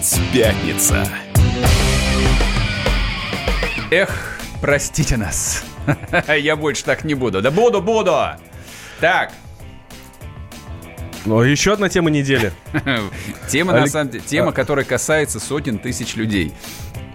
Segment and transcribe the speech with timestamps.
[0.00, 1.06] Дайс, пятница.
[3.90, 5.62] Эх, простите нас.
[6.38, 7.42] Я больше так не буду.
[7.42, 8.16] Да буду, буду.
[8.98, 9.32] Так.
[11.26, 12.50] Ну, еще одна тема недели.
[13.50, 16.54] Тема, на самом деле, тема, которая касается сотен тысяч людей.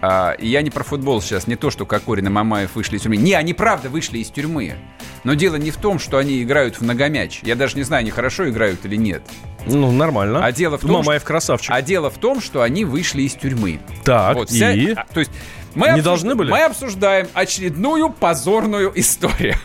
[0.04, 3.18] А, я не про футбол сейчас, не то, что Кокорин и Мамаев вышли из тюрьмы.
[3.18, 4.76] Не, они правда вышли из тюрьмы.
[5.24, 7.40] Но дело не в том, что они играют в многомяч.
[7.42, 9.24] Я даже не знаю, они хорошо играют или нет.
[9.68, 10.44] Ну, нормально.
[10.46, 11.72] А дело в том, Мамаев что, красавчик.
[11.74, 13.80] А дело в том, что они вышли из тюрьмы.
[14.04, 14.56] Так, Вот, и?
[14.56, 15.32] вся- а, то есть
[15.76, 16.52] мы Не обсуж- должны были?
[16.52, 19.56] Мы обсуждаем очередную позорную историю.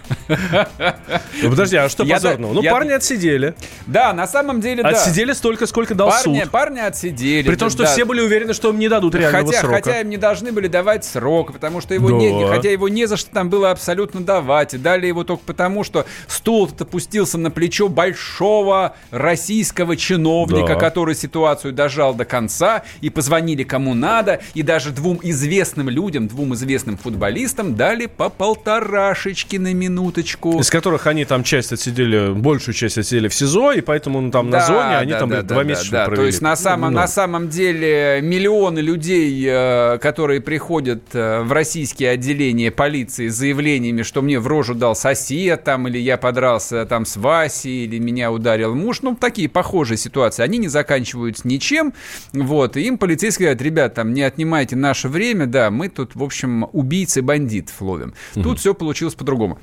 [1.42, 2.54] Ну, подожди, а что Я позорного?
[2.54, 3.54] да- Ну, я- парни отсидели.
[3.86, 4.90] Да, на самом деле, да.
[4.90, 6.50] Отсидели столько, сколько дал Парни, суд.
[6.50, 7.46] парни отсидели.
[7.46, 7.92] При том, что да.
[7.92, 9.74] все были уверены, что им не дадут реального Хотя, срока.
[9.76, 12.14] хотя им не должны были давать срок, потому что его Да.
[12.16, 14.74] не, хотя его не за что там было абсолютно давать.
[14.74, 20.80] И дали его только потому, что стул опустился на плечо большого российского чиновника, Да.
[20.80, 26.54] который ситуацию дожал до конца, и позвонили кому надо, и даже двум известным людям, двум
[26.54, 30.58] известным футболистам дали по полторашечки на минуточку.
[30.58, 34.50] Из которых они там часть отсидели, большую часть отсидели в СИЗО, и поэтому ну, там
[34.50, 36.04] на зоне они там блин, два месяца да.
[36.06, 36.22] провели.
[36.22, 41.52] То есть на самом, Ну, на самом деле миллионы людей, э, которые приходят э, в
[41.52, 46.86] российские отделения полиции с заявлениями, что мне в рожу дал сосед, там, или я подрался
[46.86, 51.92] там с Васей, или меня ударил муж, ну, такие похожие ситуации, они не заканчиваются ничем,
[52.32, 56.22] вот, и им полицейские говорят, ребят, там, не отнимайте наше время, да, мы тут, в
[56.22, 58.14] общем, убийцы бандитов ловим.
[58.34, 59.58] Тут все получилось по-другому.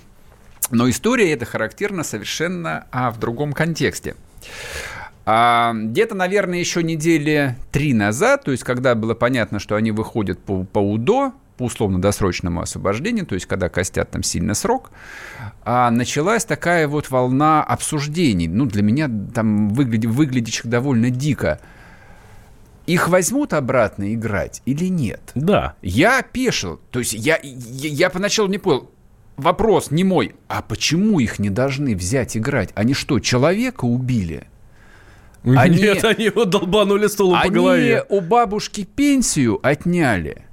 [0.72, 4.16] Но история эта характерна совершенно а, в другом контексте.
[5.26, 10.40] А, где-то, наверное, еще недели три назад, то есть когда было понятно, что они выходят
[10.40, 14.92] по, по УДО, по условно-досрочному освобождению, то есть когда костят там сильно срок,
[15.64, 21.60] а, началась такая вот волна обсуждений, ну, для меня там выглядя, выглядящих довольно дико.
[22.88, 25.22] Их возьмут обратно играть или нет?
[25.36, 25.76] Да.
[25.82, 26.80] Я опешил.
[26.90, 28.90] То есть я, я, я поначалу не понял.
[29.36, 30.36] Вопрос не мой.
[30.48, 32.70] А почему их не должны взять играть?
[32.76, 34.48] Они что, человека убили?
[35.44, 38.04] Они- Нет, они его долбанули стулом по Они голове.
[38.10, 40.44] у бабушки пенсию отняли?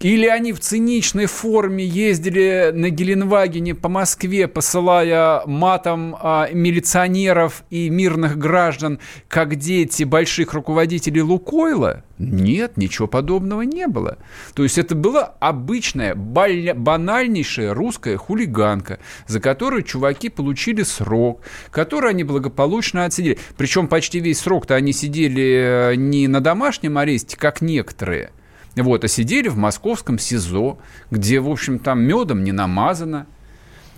[0.00, 7.90] Или они в циничной форме ездили на Геленвагене по Москве, посылая матом а, милиционеров и
[7.90, 12.02] мирных граждан, как дети больших руководителей Лукойла?
[12.18, 14.16] Нет, ничего подобного не было.
[14.54, 22.24] То есть это была обычная, банальнейшая русская хулиганка, за которую чуваки получили срок, который они
[22.24, 23.38] благополучно отсидели.
[23.58, 28.30] Причем почти весь срок-то они сидели э, не на домашнем аресте, как некоторые,
[28.76, 30.78] вот, а сидели в московском СИЗО,
[31.10, 33.26] где, в общем, там медом не намазано,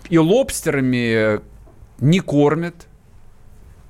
[0.09, 1.41] и лобстерами
[2.01, 2.87] не кормят,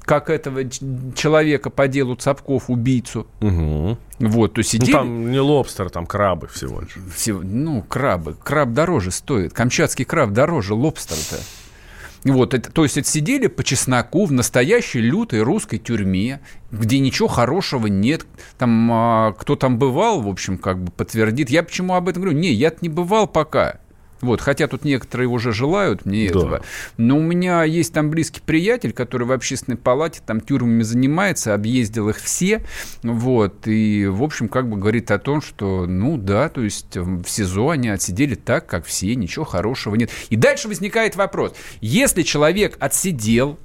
[0.00, 3.26] как этого человека по делу Цапков, убийцу.
[3.40, 3.96] Мгм.
[4.18, 4.92] Вот, то Ну, сидели...
[4.92, 6.96] там не лобстер, там крабы всего лишь.
[7.14, 8.34] Всего- ну, крабы.
[8.34, 9.52] Краб дороже стоит.
[9.52, 11.36] Камчатский краб дороже лобстера-то.
[12.24, 16.40] Вот, это, то есть это сидели по чесноку в настоящей лютой русской тюрьме,
[16.70, 18.26] где ничего хорошего нет.
[18.58, 21.50] Там, а, кто там бывал, в общем, как бы подтвердит.
[21.50, 22.38] Я почему об этом говорю?
[22.38, 23.80] Не, я не бывал пока.
[24.22, 26.30] Вот, хотя тут некоторые уже желают мне Да.
[26.30, 26.62] этого.
[26.96, 32.08] Но у меня есть там близкий приятель, который в общественной палате там тюрьмами занимается, объездил
[32.08, 32.62] их все.
[33.02, 37.26] Вот, и, в общем, как бы говорит о том, что, ну да, то есть в
[37.26, 40.10] СИЗО они отсидели так, как все, ничего хорошего нет.
[40.30, 41.54] И дальше возникает вопрос.
[41.80, 43.58] Если человек отсидел,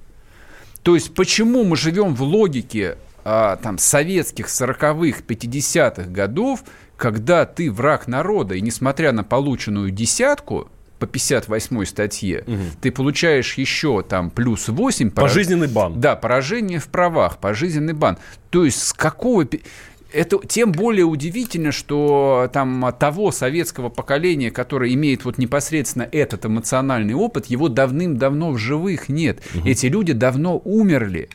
[0.82, 2.98] то есть почему мы живем в логике
[3.30, 6.64] а, там, советских 40-х, 50-х годов,
[6.98, 10.70] когда ты враг народа, и несмотря на полученную десятку
[11.00, 12.44] по 58 статье,
[12.82, 16.02] ты получаешь еще там плюс 8 Пожизненный бан.
[16.02, 18.18] да, поражение в правах, пожизненный бан.
[18.50, 19.48] То есть с какого...
[20.14, 27.14] Это тем более удивительно, что там того советского поколения, которое имеет вот непосредственно этот эмоциональный
[27.14, 29.44] опыт, его давным-давно в живых нет.
[29.66, 31.30] Эти люди давно умерли.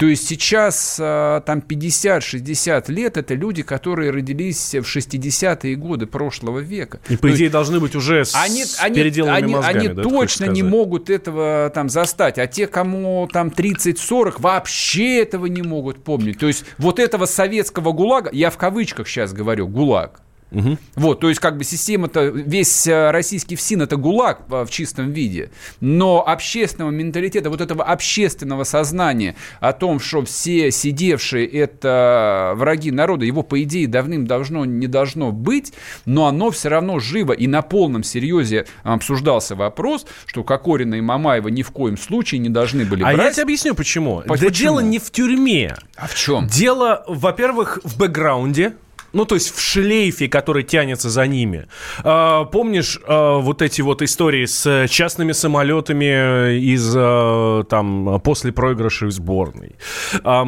[0.00, 6.60] То есть сейчас а, там 50-60 лет это люди, которые родились в 60-е годы прошлого
[6.60, 7.00] века.
[7.10, 9.78] И, по есть идее, должны быть уже с они, они, переделанными они, мозгами.
[9.78, 15.44] они да, точно не могут этого там застать, а те, кому там 30-40, вообще этого
[15.44, 16.38] не могут помнить.
[16.38, 20.78] То есть вот этого советского ГУЛАга, я в кавычках сейчас говорю, ГУЛАГ, Угу.
[20.96, 25.50] Вот, то есть как бы система-то, весь э, российский ФСИН это ГУЛАГ в чистом виде,
[25.80, 33.24] но общественного менталитета, вот этого общественного сознания о том, что все сидевшие это враги народа,
[33.24, 35.72] его по идее давным-давно не должно быть,
[36.04, 41.48] но оно все равно живо и на полном серьезе обсуждался вопрос, что Кокорина и Мамаева
[41.48, 43.18] ни в коем случае не должны были брать.
[43.18, 44.22] А я тебе объясню почему.
[44.26, 44.48] почему?
[44.48, 45.76] Да дело не в тюрьме.
[45.96, 46.46] А в чем?
[46.46, 48.74] Дело, во-первых, в бэкграунде,
[49.12, 51.66] ну, то есть в шлейфе, который тянется за ними.
[52.04, 59.06] А, помнишь а, вот эти вот истории с частными самолетами из, а, там, после проигрыша
[59.06, 59.76] в сборной?
[60.24, 60.46] А,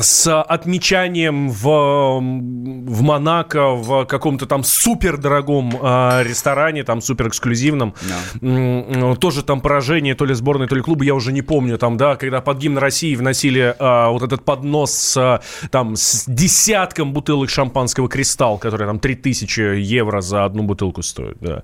[0.00, 7.94] с отмечанием в, в Монако в каком-то там супердорогом а, ресторане, там супер эксклюзивном.
[8.40, 9.16] No.
[9.16, 11.78] Тоже там поражение то ли сборной, то ли клуба, я уже не помню.
[11.78, 17.12] Там, да, когда под гимн России вносили а, вот этот поднос с, там, с десятком
[17.12, 21.62] бутылок шампанского шампанского «Кристалл», который там 3000 евро за одну бутылку стоит, да.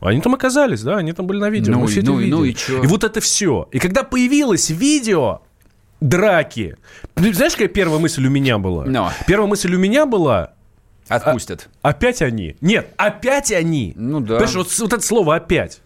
[0.00, 1.74] Они там оказались, да, они там были на видео.
[1.74, 2.82] Ну, Мы все ну, это ну и что?
[2.82, 3.68] И вот это все.
[3.72, 5.40] И когда появилось видео,
[6.00, 6.76] драки.
[7.16, 8.86] Знаешь, какая первая мысль у меня была?
[8.86, 9.10] No.
[9.26, 10.52] Первая мысль у меня была...
[11.08, 11.68] Отпустят.
[11.82, 12.56] А, опять они.
[12.60, 13.94] Нет, опять они.
[13.96, 14.38] Ну да.
[14.38, 15.80] Понимаешь, вот, вот это слово «опять».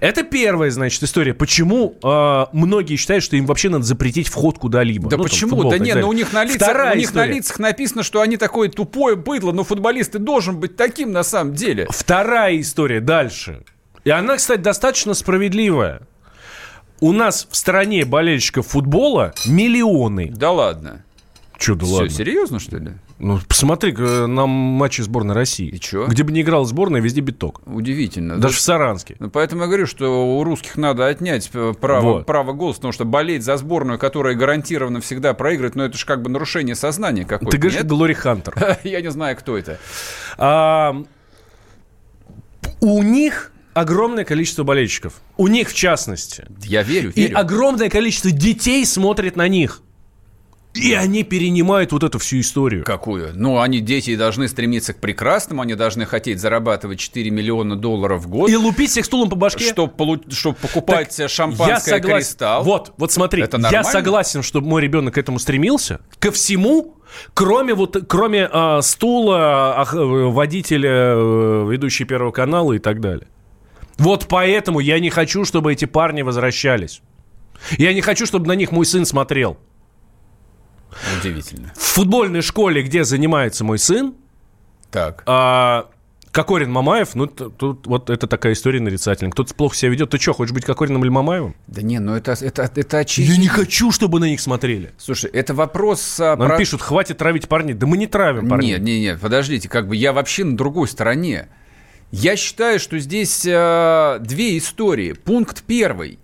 [0.00, 1.34] Это первая, значит, история.
[1.34, 5.08] Почему э, многие считают, что им вообще надо запретить вход куда-либо?
[5.08, 5.62] Да ну, почему?
[5.62, 8.36] Там, да нет, но у них, на лицах, у них на лицах написано, что они
[8.36, 11.86] такое тупое быдло, но футболисты должен быть таким на самом деле.
[11.90, 13.62] Вторая история дальше.
[14.04, 16.02] И она, кстати, достаточно справедливая.
[17.00, 20.30] У нас в стране болельщиков футбола миллионы.
[20.34, 21.04] Да ладно.
[21.58, 22.10] Че, да Все, ладно?
[22.10, 22.92] серьезно, что ли?
[23.18, 25.68] Ну, посмотри на матчи сборной России.
[25.68, 26.06] И что?
[26.06, 27.60] Где бы не играла сборная, везде биток.
[27.66, 28.36] Удивительно.
[28.38, 28.58] Даже да?
[28.58, 29.16] в Саранске.
[29.20, 32.26] Ну, поэтому я говорю, что у русских надо отнять э, право, вот.
[32.26, 36.22] право голоса, потому что болеть за сборную, которая гарантированно всегда проигрывает, ну, это же как
[36.22, 37.52] бы нарушение сознания какое-то.
[37.52, 38.78] Ты говоришь, Глори Хантер.
[38.84, 39.78] я не знаю, кто это.
[40.36, 40.96] А,
[42.80, 45.14] у них огромное количество болельщиков.
[45.36, 46.46] У них, в частности.
[46.62, 47.30] Я верю, верю.
[47.30, 49.82] И огромное количество детей смотрит на них.
[50.74, 52.84] И они перенимают вот эту всю историю.
[52.84, 53.30] Какую?
[53.34, 58.28] Ну, они, дети, должны стремиться к прекрасному, они должны хотеть зарабатывать 4 миллиона долларов в
[58.28, 58.50] год.
[58.50, 59.64] И лупить всех стулом по башке.
[59.64, 60.20] Чтобы, полу...
[60.30, 62.16] чтобы покупать так шампанское я согласен.
[62.16, 62.64] «Кристалл».
[62.64, 66.00] Вот, вот смотри, Это я согласен, чтобы мой ребенок к этому стремился.
[66.18, 66.96] Ко всему,
[67.34, 73.28] кроме, вот, кроме э, стула, э, водителя, э, ведущий Первого канала и так далее.
[73.98, 77.00] Вот поэтому я не хочу, чтобы эти парни возвращались.
[77.78, 79.56] Я не хочу, чтобы на них мой сын смотрел.
[81.18, 81.72] Удивительно.
[81.76, 84.14] В футбольной школе, где занимается мой сын,
[84.90, 85.24] так.
[85.26, 85.88] А,
[86.30, 89.30] Кокорин Мамаев, ну, тут вот это такая история нарицательная.
[89.30, 90.10] Кто-то плохо себя ведет.
[90.10, 91.54] Ты что, хочешь быть Кокориным или Мамаевым?
[91.68, 93.34] Да не, ну это, это, это очевидно.
[93.34, 94.92] Я не хочу, чтобы на них смотрели.
[94.98, 96.18] Слушай, это вопрос...
[96.18, 96.58] А, Нам про...
[96.58, 97.74] пишут, хватит травить парней.
[97.74, 98.72] Да мы не травим парней.
[98.72, 101.48] Нет, нет, нет, подождите, как бы я вообще на другой стороне.
[102.10, 105.12] Я считаю, что здесь э, две истории.
[105.12, 106.18] Пункт первый.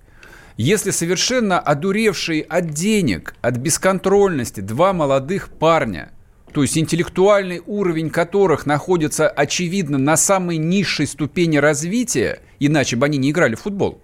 [0.62, 6.12] Если совершенно одуревшие от денег, от бесконтрольности два молодых парня,
[6.52, 13.16] то есть интеллектуальный уровень которых находится, очевидно, на самой низшей ступени развития, иначе бы они
[13.16, 14.02] не играли в футбол.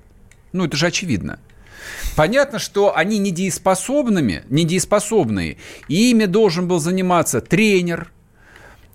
[0.52, 1.40] Ну, это же очевидно.
[2.16, 5.58] Понятно, что они недееспособными, недееспособные,
[5.88, 8.10] и ими должен был заниматься тренер,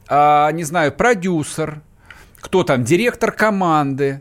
[0.08, 1.84] а, не знаю, продюсер,
[2.40, 4.20] кто там, директор команды,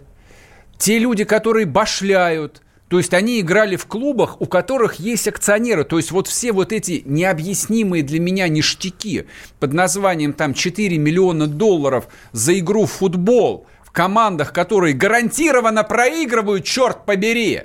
[0.76, 2.60] те люди, которые башляют–
[2.90, 5.84] то есть они играли в клубах, у которых есть акционеры.
[5.84, 9.26] То есть вот все вот эти необъяснимые для меня ништяки
[9.60, 16.64] под названием там 4 миллиона долларов за игру в футбол в командах, которые гарантированно проигрывают,
[16.64, 17.62] черт побери.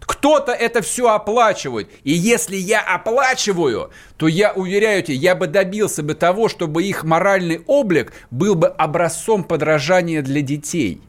[0.00, 1.88] Кто-то это все оплачивает.
[2.04, 7.04] И если я оплачиваю, то я уверяю тебя, я бы добился бы того, чтобы их
[7.04, 11.00] моральный облик был бы образцом подражания для детей.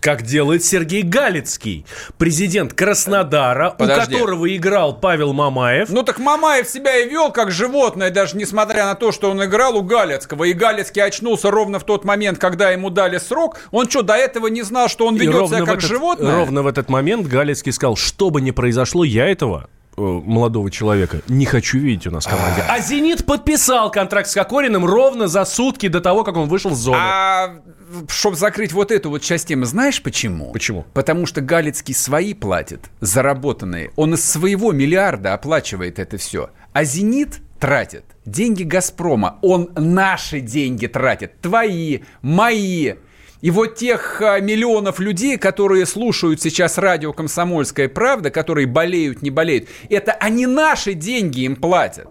[0.00, 1.86] Как делает Сергей Галицкий,
[2.18, 4.14] президент Краснодара, Подожди.
[4.14, 5.90] у которого играл Павел Мамаев.
[5.90, 9.76] Ну так Мамаев себя и вел как животное, даже несмотря на то, что он играл
[9.76, 10.44] у Галицкого.
[10.44, 13.60] И Галицкий очнулся ровно в тот момент, когда ему дали срок.
[13.70, 16.34] Он что, до этого не знал, что он ведет себя как этот, животное?
[16.34, 21.44] Ровно в этот момент Галицкий сказал, что бы ни произошло, я этого молодого человека не
[21.44, 22.64] хочу видеть у нас в команде.
[22.68, 26.74] А «Зенит» подписал контракт с Кокориным ровно за сутки до того, как он вышел в
[26.74, 26.98] зону.
[27.00, 27.60] А
[28.08, 30.52] чтобы закрыть вот эту вот часть темы, знаешь почему?
[30.52, 30.86] Почему?
[30.94, 33.90] Потому что Галицкий свои платит, заработанные.
[33.96, 36.50] Он из своего миллиарда оплачивает это все.
[36.72, 39.38] А «Зенит» тратит деньги «Газпрома».
[39.42, 41.40] Он наши деньги тратит.
[41.40, 42.94] Твои, мои.
[43.42, 49.30] И вот тех а, миллионов людей, которые слушают сейчас радио «Комсомольская правда», которые болеют, не
[49.30, 52.08] болеют, это они наши деньги им платят.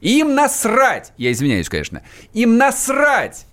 [0.00, 3.46] Им насрать, я извиняюсь, конечно, им насрать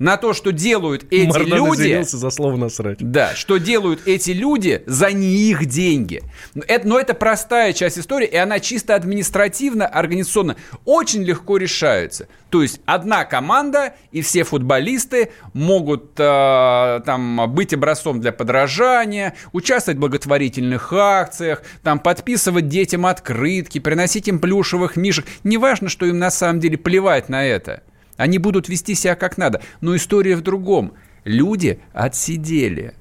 [0.00, 2.02] на то, что делают эти Мардан люди...
[2.02, 2.98] за слово насрать.
[3.00, 6.22] Да, что делают эти люди за не их деньги.
[6.66, 12.28] Это, но это простая часть истории, и она чисто административно, организационно очень легко решается.
[12.48, 19.98] То есть одна команда и все футболисты могут э, там быть образцом для подражания, участвовать
[19.98, 25.26] в благотворительных акциях, там подписывать детям открытки, приносить им плюшевых мишек.
[25.44, 27.82] Неважно, что им на самом деле плевать на это.
[28.20, 29.62] Они будут вести себя как надо.
[29.80, 30.92] Но история в другом.
[31.24, 32.92] Люди отсидели.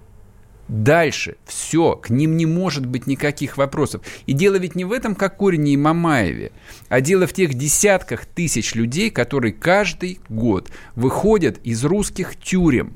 [0.69, 4.01] Дальше все, к ним не может быть никаких вопросов.
[4.27, 6.53] И дело ведь не в этом Кокорине и Мамаеве,
[6.88, 12.93] а дело в тех десятках тысяч людей, которые каждый год выходят из русских тюрем.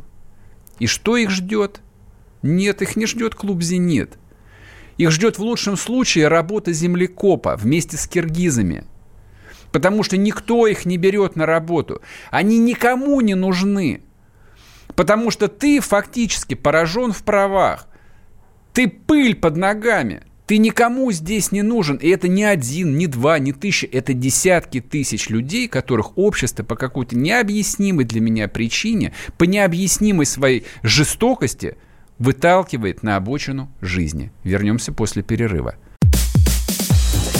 [0.80, 1.82] И что их ждет?
[2.42, 4.18] Нет, их не ждет клуб «Зенит».
[4.98, 8.86] Их ждет в лучшем случае работа землекопа вместе с киргизами–
[9.74, 12.02] потому что никто их не берет на работу.
[12.32, 14.02] Они никому не нужны,
[14.96, 17.90] потому что ты фактически поражен в правах.
[18.72, 20.24] Ты пыль под ногами.
[20.46, 21.96] Ты никому здесь не нужен.
[21.98, 23.86] И это не один, не два, не тысячи.
[23.86, 30.66] Это десятки тысяч людей, которых общество по какой-то необъяснимой для меня причине, по необъяснимой своей
[30.84, 31.78] жестокости
[32.20, 34.32] выталкивает на обочину жизни.
[34.44, 35.76] Вернемся после перерыва.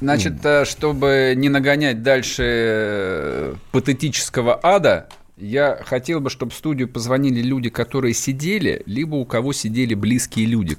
[0.00, 0.64] Значит, mm.
[0.64, 7.70] чтобы не нагонять дальше э, патетического ада, я хотел бы, чтобы в студию позвонили люди,
[7.70, 10.76] которые сидели, либо у кого сидели близкие люди,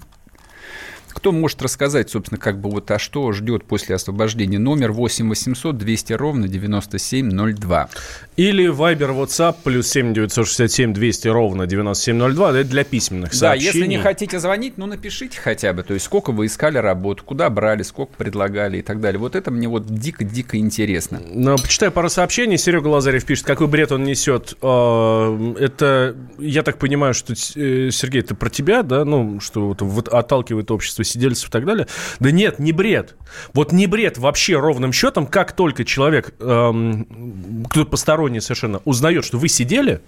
[1.13, 4.59] кто может рассказать, собственно, как бы вот, а что ждет после освобождения?
[4.59, 7.89] Номер 8 800 200 ровно 9702.
[8.37, 13.71] Или Viber, WhatsApp, плюс 7 967 200 ровно 9702, это для письменных сообщений.
[13.71, 17.23] Да, если не хотите звонить, ну, напишите хотя бы, то есть сколько вы искали работу,
[17.23, 19.19] куда брали, сколько предлагали и так далее.
[19.19, 21.21] Вот это мне вот дико-дико интересно.
[21.25, 22.57] Ну, почитаю пару сообщений.
[22.57, 24.55] Серега Лазарев пишет, какой бред он несет.
[24.61, 29.05] А, это, я так понимаю, что, э, Сергей, это про тебя, да?
[29.05, 31.87] Ну, что вот отталкивает общество количество сидельцев и так далее.
[32.19, 33.15] Да нет, не бред.
[33.53, 39.37] Вот не бред вообще ровным счетом, как только человек, эм, кто-то посторонний совершенно, узнает, что
[39.37, 40.01] вы сидели,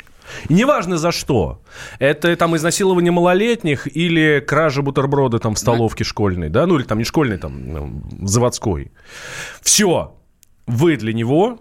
[0.50, 1.62] и неважно за что.
[2.00, 6.97] Это там изнасилование малолетних или кража бутерброда там в столовке школьной, да, ну или там
[6.97, 8.91] не школьной, там ну, заводской.
[9.62, 10.15] Все.
[10.65, 11.59] Вы для него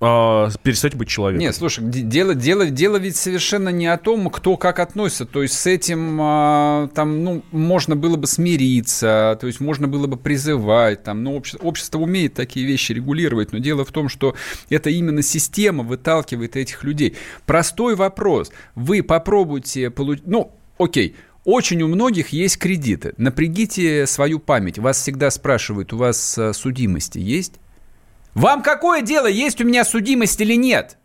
[0.00, 1.40] а, перестать быть человеком.
[1.40, 5.26] Нет, слушай, дело, дело, дело ведь совершенно не о том, кто как относится.
[5.26, 10.06] То есть с этим а, там, ну, можно было бы смириться, то есть можно было
[10.06, 14.36] бы призывать, там, ну, общество, общество умеет такие вещи регулировать, но дело в том, что
[14.70, 17.16] это именно система выталкивает этих людей.
[17.44, 18.52] Простой вопрос.
[18.76, 23.14] Вы попробуйте получить, ну, окей, очень у многих есть кредиты.
[23.16, 24.78] Напрягите свою память.
[24.78, 27.54] Вас всегда спрашивают, у вас а, судимости есть?
[28.34, 30.96] Вам какое дело, есть у меня судимость или нет?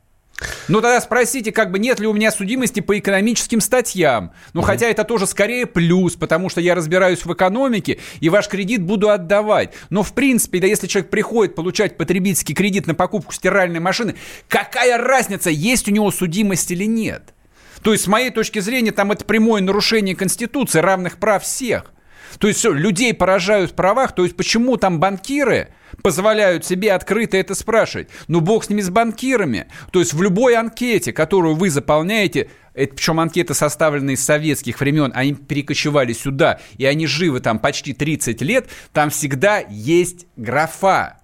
[0.67, 4.31] Ну тогда спросите, как бы нет ли у меня судимости по экономическим статьям.
[4.53, 4.67] Ну угу.
[4.67, 9.09] хотя это тоже скорее плюс, потому что я разбираюсь в экономике и ваш кредит буду
[9.09, 9.73] отдавать.
[9.89, 14.15] Но в принципе, да если человек приходит получать потребительский кредит на покупку стиральной машины,
[14.47, 17.33] какая разница, есть у него судимость или нет?
[17.81, 21.91] То есть с моей точки зрения там это прямое нарушение Конституции, равных прав всех.
[22.39, 24.15] То есть все, людей поражают в правах.
[24.15, 28.09] То есть почему там банкиры позволяют себе открыто это спрашивать?
[28.27, 29.67] Ну, бог с ними, с банкирами.
[29.91, 35.11] То есть в любой анкете, которую вы заполняете, это, причем анкеты составлены из советских времен,
[35.13, 41.19] они перекочевали сюда, и они живы там почти 30 лет, там всегда есть графа.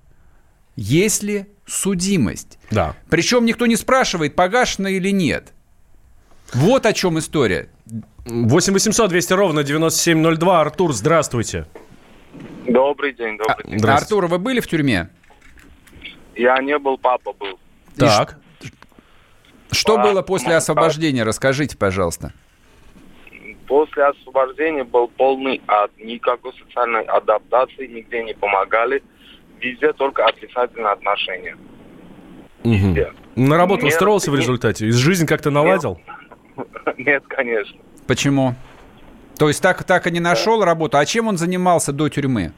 [0.75, 2.59] Есть ли судимость?
[2.71, 2.95] Да.
[3.09, 5.53] Причем никто не спрашивает, погашена или нет.
[6.53, 7.69] Вот о чем история.
[8.25, 10.61] 8 800 200 ровно 9702.
[10.61, 11.65] Артур, здравствуйте.
[12.67, 13.85] Добрый день, добрый день.
[13.85, 15.09] А, Артур, вы были в тюрьме?
[16.35, 17.59] Я не был, папа был.
[17.97, 18.37] Так.
[19.71, 21.23] Что а, было после освобождения?
[21.23, 22.33] Расскажите, пожалуйста.
[23.67, 25.91] После освобождения был полный ад.
[25.97, 29.03] Никакой социальной адаптации, нигде не помогали.
[29.59, 31.57] Везде только отрицательные отношения.
[32.63, 33.13] Везде.
[33.35, 34.91] На работу Нет, устроился в результате?
[34.91, 35.99] Жизнь как-то наладил?
[36.97, 37.79] Нет, конечно.
[38.07, 38.55] Почему?
[39.39, 40.97] То есть так, так и не нашел работу.
[40.97, 42.51] А чем он занимался до тюрьмы?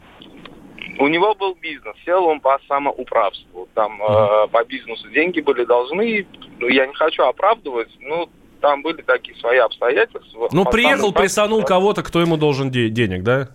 [0.98, 3.70] У него был бизнес, сел он по самоуправству.
[3.76, 6.26] Там э, по бизнесу деньги были должны.
[6.60, 8.30] Ну, я не хочу оправдывать, но
[8.62, 10.50] там были такие свои обстоятельства.
[10.52, 13.50] Ну, По приехал, присанул кого-то, кто ему должен де- денег, да?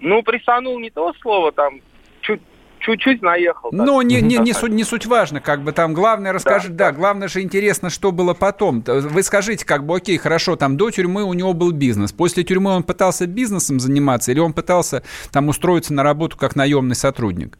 [0.00, 1.80] Ну, присанул не то слово, там
[2.80, 3.70] чуть-чуть наехал.
[3.72, 7.28] Ну, не, не, не, суть, не суть важно, как бы там главное расскажи, да, главное
[7.28, 8.82] же интересно, что было потом.
[8.86, 12.12] Вы скажите, как бы, окей, хорошо, там до тюрьмы у него был бизнес.
[12.12, 16.96] После тюрьмы он пытался бизнесом заниматься или он пытался там устроиться на работу как наемный
[16.96, 17.58] сотрудник?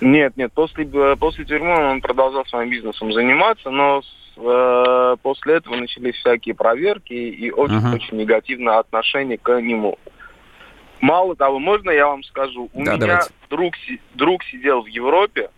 [0.00, 4.02] Нет, нет, после, э, после тюрьмы он продолжал своим бизнесом заниматься, но
[4.36, 8.16] э, после этого начались всякие проверки и очень-очень Ага.
[8.16, 9.98] негативное отношение к нему.
[11.00, 13.30] Мало того, можно я вам скажу, у Да, меня давайте.
[13.50, 13.74] друг,
[14.14, 15.50] друг сидел в Европе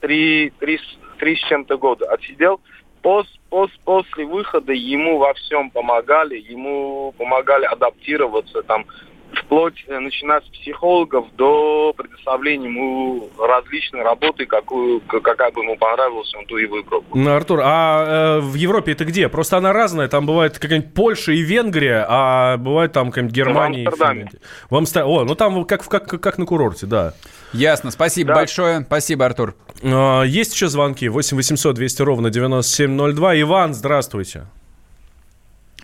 [0.00, 2.60] три, три, с- три с чем-то года, отсидел.
[3.02, 8.84] Пос, пос, после выхода ему во всем помогали, ему помогали адаптироваться, там,
[9.34, 16.32] вплоть, э, начиная с психологов до предоставления ему различной работы, какую, какая бы ему понравилась,
[16.34, 17.04] он ту и выбрал.
[17.14, 19.28] Ну, Артур, а э, в Европе это где?
[19.28, 20.08] Просто она разная.
[20.08, 23.82] Там бывает какая-нибудь Польша и Венгрия, а бывает там какая-нибудь Германия.
[23.82, 24.14] и Амстердаме.
[24.20, 24.38] Финляндия.
[24.70, 25.14] В Амстердаме.
[25.14, 27.14] О, ну там как, как, как на курорте, да.
[27.52, 28.34] Ясно, спасибо Да.
[28.36, 28.80] большое.
[28.82, 29.54] Спасибо, Артур.
[29.82, 31.08] А, Есть еще звонки?
[31.08, 33.40] 8 800 200 ровно 9702.
[33.40, 34.46] Иван, здравствуйте.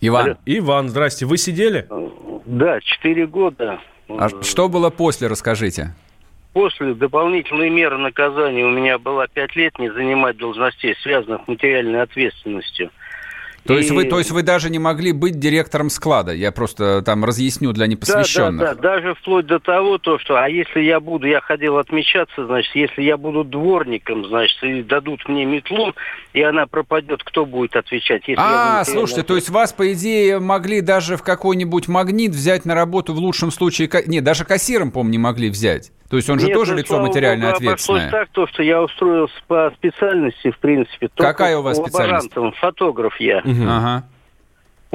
[0.00, 1.24] Иван, Иван, здрасте.
[1.26, 1.88] Вы сидели?
[2.46, 3.80] Да, четыре года.
[4.08, 5.94] а что было после, расскажите.
[6.52, 12.00] После дополнительной меры наказания у меня была пять лет не занимать должностей, связанных с материальной
[12.00, 12.90] ответственностью.
[13.66, 16.32] То есть, И- вы, то есть вы даже не могли быть директором склада?
[16.32, 18.60] Я просто там разъясню для Да, непосвященных.
[18.60, 22.46] да, да, даже вплоть до того, то, что, а если я буду, я ходил отмечаться,
[22.46, 25.94] значит, если я буду дворником, значит, и дадут мне метлу,
[26.32, 28.22] и она пропадет, кто будет отвечать?
[28.26, 32.64] Если А, материальную слушайте, то есть вас, по идее, могли даже в какой-нибудь магнит взять
[32.64, 33.88] на работу в лучшем случае...
[34.06, 35.92] Не, даже кассиром, по-моему, не могли взять.
[36.08, 38.10] То есть он же Нет, тоже ну, лицо материально богу, ответственное.
[38.10, 41.08] так, то, что я устроился по специальности, в принципе.
[41.16, 42.32] Какая у вас специальность?
[42.60, 43.38] фотограф я.
[43.38, 44.04] Ага.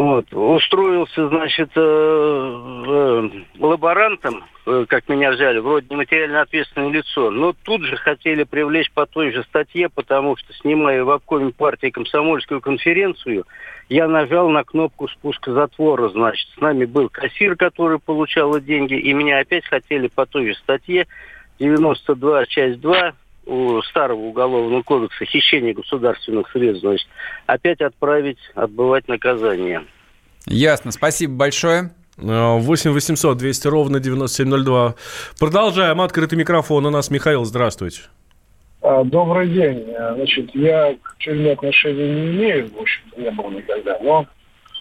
[0.01, 3.29] Вот, устроился, значит, э, э,
[3.59, 9.05] лаборантом, э, как меня взяли, вроде нематериально ответственное лицо, но тут же хотели привлечь по
[9.05, 13.45] той же статье, потому что, снимая в обкоме партии комсомольскую конференцию,
[13.89, 19.13] я нажал на кнопку спуска затвора, значит, с нами был кассир, который получал деньги, и
[19.13, 21.05] меня опять хотели по той же статье.
[21.59, 23.13] 92, часть 2,
[23.45, 27.07] у старого уголовного кодекса хищение государственных средств, значит,
[27.45, 29.83] опять отправить отбывать наказание.
[30.45, 31.91] Ясно, спасибо большое.
[32.17, 34.95] А, 8 800 200 ровно 9702.
[35.39, 36.01] Продолжаем.
[36.01, 36.85] Открытый микрофон.
[36.85, 38.01] У нас Михаил, здравствуйте.
[38.81, 39.85] А, Добрый день.
[39.97, 44.25] А, Значит, я к тюрьме отношения не имею, в общем-то, не было никогда, но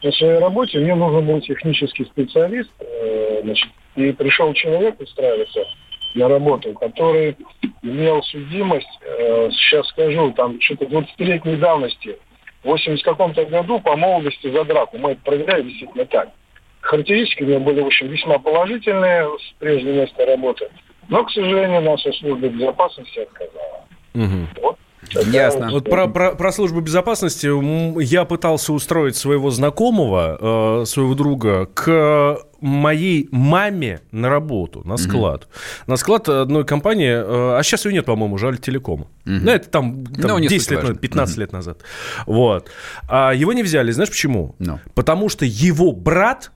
[0.03, 5.61] на своей работе мне нужен был технический специалист, э, значит, и пришел человек устраиваться
[6.15, 7.37] на работу, который
[7.83, 12.17] имел судимость, э, сейчас скажу, там что-то 20-летней давности,
[12.63, 14.99] в 80 каком-то году по молодости за драку.
[14.99, 16.29] Мы это проверяли действительно так.
[16.81, 20.69] Характеристики у него были, в общем, весьма положительные с прежнего места работы.
[21.09, 23.85] Но, к сожалению, наша служба безопасности отказала.
[24.63, 24.79] Вот.
[25.13, 25.71] Такая Ясно.
[25.71, 27.47] вот про, про, про службу безопасности
[28.03, 35.49] я пытался устроить своего знакомого, э, своего друга, к моей маме на работу, на склад.
[35.87, 39.07] На склад одной компании, э, а сейчас ее нет, по-моему, жаль, телекома.
[39.25, 40.89] Ну, это там, там Ну, не 10 суть лет важно.
[40.91, 41.79] назад, 15 лет назад.
[42.27, 42.69] Вот.
[43.09, 44.55] А его не взяли, знаешь почему?
[44.59, 44.79] Ну.
[44.95, 46.53] Потому что его брат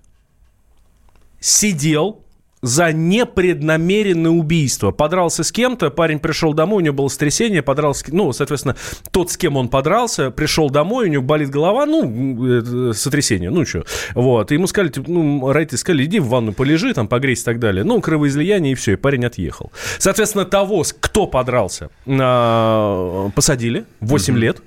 [1.40, 2.23] сидел
[2.64, 4.90] за непреднамеренное убийство.
[4.90, 8.74] Подрался с кем-то, парень пришел домой, у него было стрясение, подрался, ну, соответственно,
[9.10, 13.84] тот, с кем он подрался, пришел домой, у него болит голова, ну, сотрясение, ну, что,
[14.14, 17.44] вот, и ему сказали, типа, ну, родители сказали, иди в ванну полежи, там, погрейся и
[17.44, 19.70] так далее, ну, кровоизлияние, и все, и парень отъехал.
[19.98, 24.62] Соответственно, того, кто подрался, а, посадили 8 лет,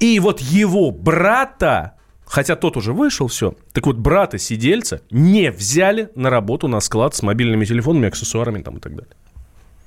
[0.00, 1.97] и вот его брата,
[2.28, 7.14] хотя тот уже вышел, все, так вот брата сидельца не взяли на работу на склад
[7.14, 9.14] с мобильными телефонами, аксессуарами там и так далее.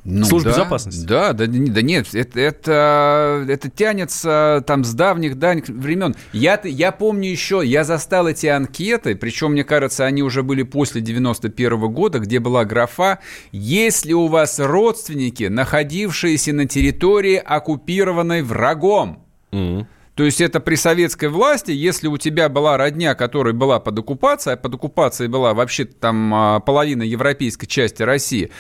[0.04, 1.06] Ну, Служба да, безопасности.
[1.06, 6.16] Да, да, да нет, это, это, это тянется там с давних давних времен.
[6.34, 11.02] Я, я помню еще, я застал эти анкеты, причем, мне кажется, они уже были после
[11.02, 13.20] 91 года, где была графа
[13.52, 19.24] «Если у вас родственники, находившиеся на территории, оккупированной врагом».
[20.16, 24.56] То есть это при советской власти, если у тебя была родня, которая была под оккупацией,
[24.56, 28.52] а под оккупацией была вообще там а, половина европейской части России,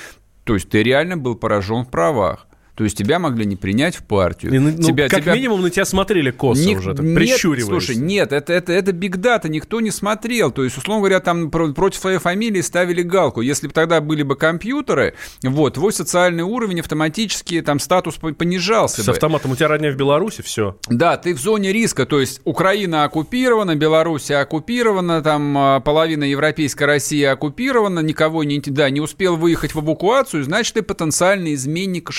[0.45, 2.47] то есть ты реально был поражен в правах.
[2.75, 4.53] То есть тебя могли не принять в партию.
[4.53, 5.35] И, ну, тебя, как тебя...
[5.35, 7.67] минимум на тебя смотрели косо Ник- уже, так, нет, прищуриваясь.
[7.85, 10.51] Слушай, нет, это, это, это биг дата, никто не смотрел.
[10.51, 13.41] То есть, условно говоря, там про- против своей фамилии ставили галку.
[13.41, 19.03] Если бы тогда были бы компьютеры, вот, твой социальный уровень автоматически, там, статус по- понижался
[19.03, 19.11] С бы.
[19.11, 20.77] автоматом у тебя родня в Беларуси, все.
[20.87, 26.83] Да, ты в зоне риска, то есть Украина оккупирована, Белоруссия оккупирована, там а, половина Европейской
[26.85, 32.11] России оккупирована, никого не, да, не успел выехать в эвакуацию, значит, ты потенциальный изменник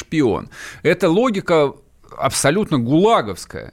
[0.42, 0.50] и шпион.
[0.82, 1.72] Это логика
[2.18, 3.72] абсолютно гулаговская.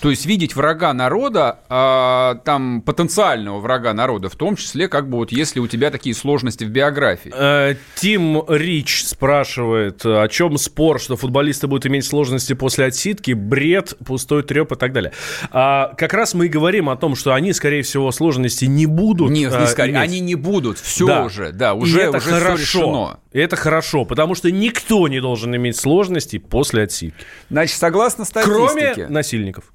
[0.00, 5.18] То есть видеть врага народа, а, там потенциального врага народа, в том числе, как бы
[5.18, 7.30] вот если у тебя такие сложности в биографии.
[7.34, 13.94] Э, Тим Рич спрашивает, о чем спор, что футболисты будут иметь сложности после отсидки, бред,
[14.06, 15.12] пустой треп и так далее.
[15.50, 19.30] А, как раз мы и говорим о том, что они, скорее всего, сложности не будут
[19.30, 20.02] Нет, не э, скорее, иметь.
[20.02, 21.24] они не будут, все Да.
[21.24, 22.56] уже, да, И уже, это уже хорошо.
[22.56, 23.20] решено.
[23.32, 27.24] Это хорошо, потому что никто не должен иметь сложностей после отсидки.
[27.48, 29.08] Значит, согласно Кроме статистике...
[29.08, 29.72] насильников.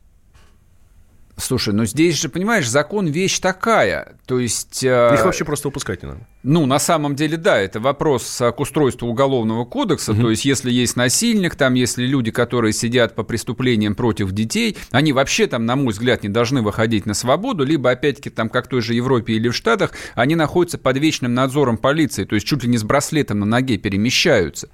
[1.37, 4.15] Слушай, ну здесь же, понимаешь, закон вещь такая.
[4.25, 4.83] То есть...
[4.83, 6.21] э, Их вообще просто выпускать не надо.
[6.43, 10.13] Ну, на самом деле, да, это вопрос к устройству уголовного кодекса.
[10.13, 15.11] То есть, если есть насильник, там, если люди, которые сидят по преступлениям против детей, они
[15.11, 18.69] вообще там, на мой взгляд, не должны выходить на свободу, либо, опять-таки, там, как в
[18.69, 22.63] той же Европе или в Штатах, они находятся под вечным надзором полиции, то есть чуть
[22.63, 24.69] ли не с браслетом на ноге перемещаются.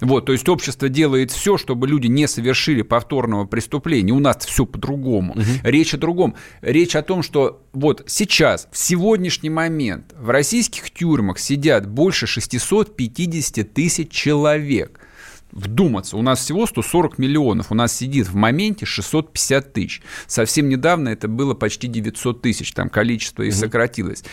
[0.00, 4.12] Вот, то есть общество делает все, чтобы люди не совершили повторного преступления.
[4.12, 5.36] У нас все по-другому.
[5.62, 6.34] Речь о другом.
[6.60, 13.72] Речь о том, что вот сейчас, в сегодняшний момент, в российских тюрьмах сидят больше 650
[13.72, 15.00] тысяч человек.
[15.52, 20.02] Вдуматься, у нас всего 140 миллионов, у нас сидит в моменте 650 тысяч.
[20.26, 24.24] Совсем недавно это было почти 900 тысяч, там количество и сократилось.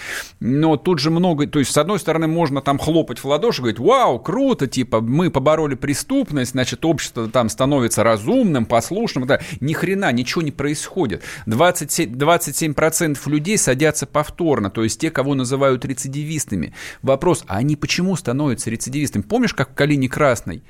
[0.41, 3.79] Но тут же много, то есть с одной стороны можно там хлопать в ладоши, говорить,
[3.79, 10.11] вау, круто, типа мы побороли преступность, значит общество там становится разумным, послушным, да, ни хрена,
[10.11, 11.23] ничего не происходит.
[11.45, 16.73] 27, 27% людей садятся повторно, то есть те, кого называют рецидивистами.
[17.01, 19.23] Вопрос, а они почему становятся рецидивистами?
[19.23, 20.61] Помнишь, как в «Калине Красной»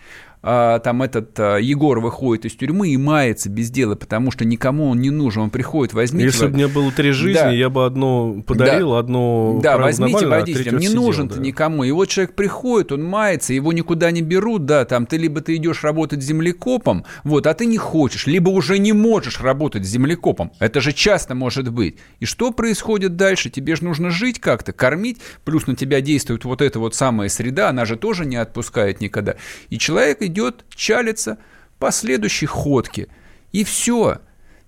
[0.48, 4.90] а, там этот а, Егор выходит из тюрьмы и мается без дела, потому что никому
[4.90, 5.42] он не нужен.
[5.42, 6.26] Он приходит, возьмите...
[6.28, 7.50] Если бы во- мне было три жизни, Да.
[7.50, 9.00] я бы одну подарил, Да.
[9.00, 11.42] одну Да, возьмите Навального, а не нужен ты да.
[11.42, 11.84] никому.
[11.84, 15.56] И вот человек приходит, он мается, его никуда не берут, да, там ты либо ты
[15.56, 20.52] идешь работать землекопом, вот, а ты не хочешь, либо уже не можешь работать землекопом.
[20.60, 21.98] Это же часто может быть.
[22.20, 23.50] И что происходит дальше?
[23.50, 27.70] Тебе же нужно жить как-то, кормить, плюс на тебя действует вот эта вот самая среда,
[27.70, 29.38] она же тоже не отпускает никогда.
[29.70, 30.35] И человек идет,
[30.76, 31.38] чалится
[31.80, 33.08] по следующей ходке.
[33.52, 34.20] И все.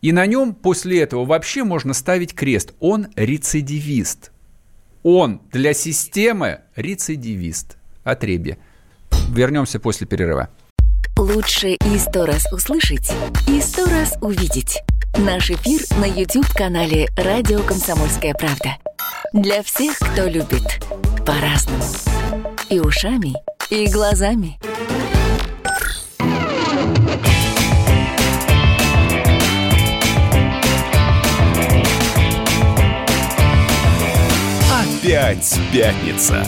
[0.02, 2.74] И на нем после этого вообще можно ставить крест.
[2.80, 4.32] Он рецидивист.
[5.04, 7.78] Он для системы рецидивист.
[8.04, 8.58] Отребье.
[9.30, 10.50] Вернемся после перерыва.
[11.18, 13.12] Лучше и сто раз услышать,
[13.48, 14.84] и сто раз увидеть.
[15.18, 18.78] Наш эфир на YouTube-канале «Радио Комсомольская правда».
[19.34, 20.80] Для всех, кто любит
[21.26, 21.84] по-разному.
[22.70, 23.34] И ушами,
[23.72, 24.60] и глазами.
[35.08, 36.46] Опять пятница.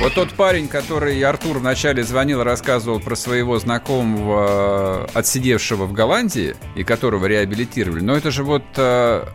[0.00, 6.56] Вот тот парень, который Артур вначале звонил, рассказывал про своего знакомого, э, отсидевшего в Голландии,
[6.76, 9.26] и которого реабилитировали, но это же вот э,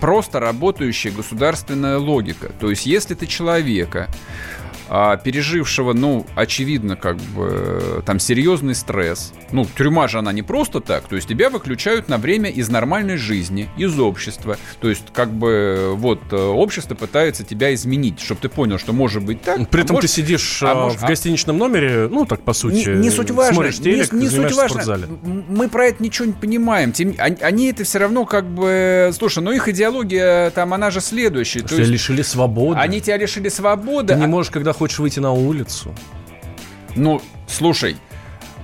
[0.00, 2.50] просто работающая государственная логика.
[2.58, 4.08] То есть, если ты человека,
[4.88, 9.32] а, пережившего, ну, очевидно, как бы, э, там, серьезный стресс.
[9.52, 11.04] Ну, тюрьма же она не просто так.
[11.08, 14.56] То есть тебя выключают на время из нормальной жизни, из общества.
[14.80, 19.22] То есть, как бы, вот, э, общество пытается тебя изменить, чтобы ты понял, что может
[19.24, 19.68] быть так.
[19.70, 22.42] При а этом может- ты сидишь а а, может- в а- гостиничном номере, ну, так,
[22.42, 23.54] по сути, не, не суть важно.
[23.54, 25.06] смотришь Не, телек, не суть занимаешься в важно.
[25.06, 25.18] спортзале.
[25.48, 26.92] Мы про это ничего не понимаем.
[26.92, 29.10] Тем- они, они это все равно как бы...
[29.16, 31.60] Слушай, ну их идеология там, она же следующая.
[31.60, 32.78] То Тебя есть лишили свободы.
[32.80, 34.12] они тебя лишили свободы.
[34.14, 35.94] Ты не а- можешь, когда хочешь выйти на улицу.
[36.96, 37.96] Ну, слушай,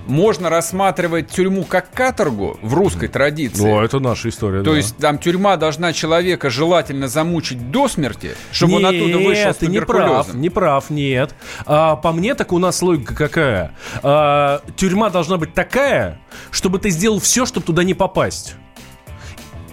[0.07, 3.63] можно рассматривать тюрьму как каторгу в русской традиции.
[3.63, 4.77] Ну, это наша история, То да.
[4.77, 9.67] есть там тюрьма должна человека желательно замучить до смерти, чтобы он оттуда вышел с ты
[9.67, 11.35] не прав, не прав, нет.
[11.65, 13.73] А, по мне, так у нас логика какая?
[14.03, 16.19] А, тюрьма должна быть такая,
[16.51, 18.55] чтобы ты сделал все, чтобы туда не попасть.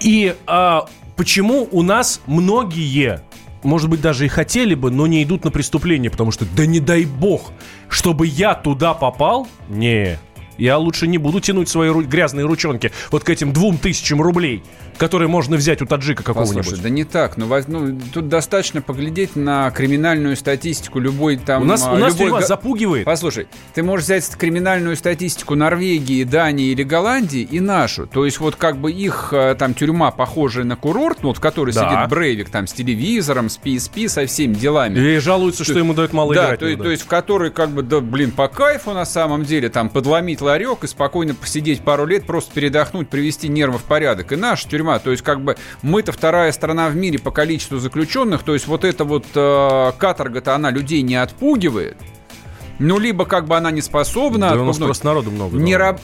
[0.01, 3.23] И а, почему у нас многие,
[3.63, 6.81] может быть, даже и хотели бы, но не идут на преступление, потому что, да не
[6.81, 7.53] дай бог,
[7.89, 10.19] чтобы я туда попал, не,
[10.59, 14.63] Я лучше не буду тянуть свои ру- грязные ручонки вот к этим двум тысячам рублей,
[14.99, 16.59] которые можно взять у таджика какого-нибудь.
[16.59, 17.37] Послушай, да не так.
[17.37, 21.63] Ну, ну, тут достаточно поглядеть на криминальную статистику любой там...
[21.63, 23.05] у нас, а, у нас любой тюрьма запугивает.
[23.05, 28.07] Послушай, ты можешь взять криминальную статистику Норвегии, Дании или Голландии и нашу.
[28.07, 31.41] То есть вот как бы их э, там тюрьма похожая на курорт, ну, вот в
[31.41, 31.89] которой Да.
[31.89, 34.99] сидит Брейвик там с телевизором, с PSP, со всеми делами.
[34.99, 36.61] И жалуются, что ему дают мало да, играть.
[36.61, 36.83] то, надо.
[36.85, 40.41] то есть в которой как бы, да, блин, по кайфу на самом деле, там, подломить
[40.41, 44.33] ларек и спокойно посидеть пару лет, просто передохнуть, привести нервы в порядок.
[44.33, 48.43] И наша тюрьма, то есть как бы мы-то вторая страна в мире по количеству заключенных,
[48.43, 51.97] то есть вот эта вот э, каторга-то она людей не отпугивает.
[52.79, 55.59] Ну, либо как бы она не способна Да у нас просто народу много.
[55.59, 56.01] Не раб-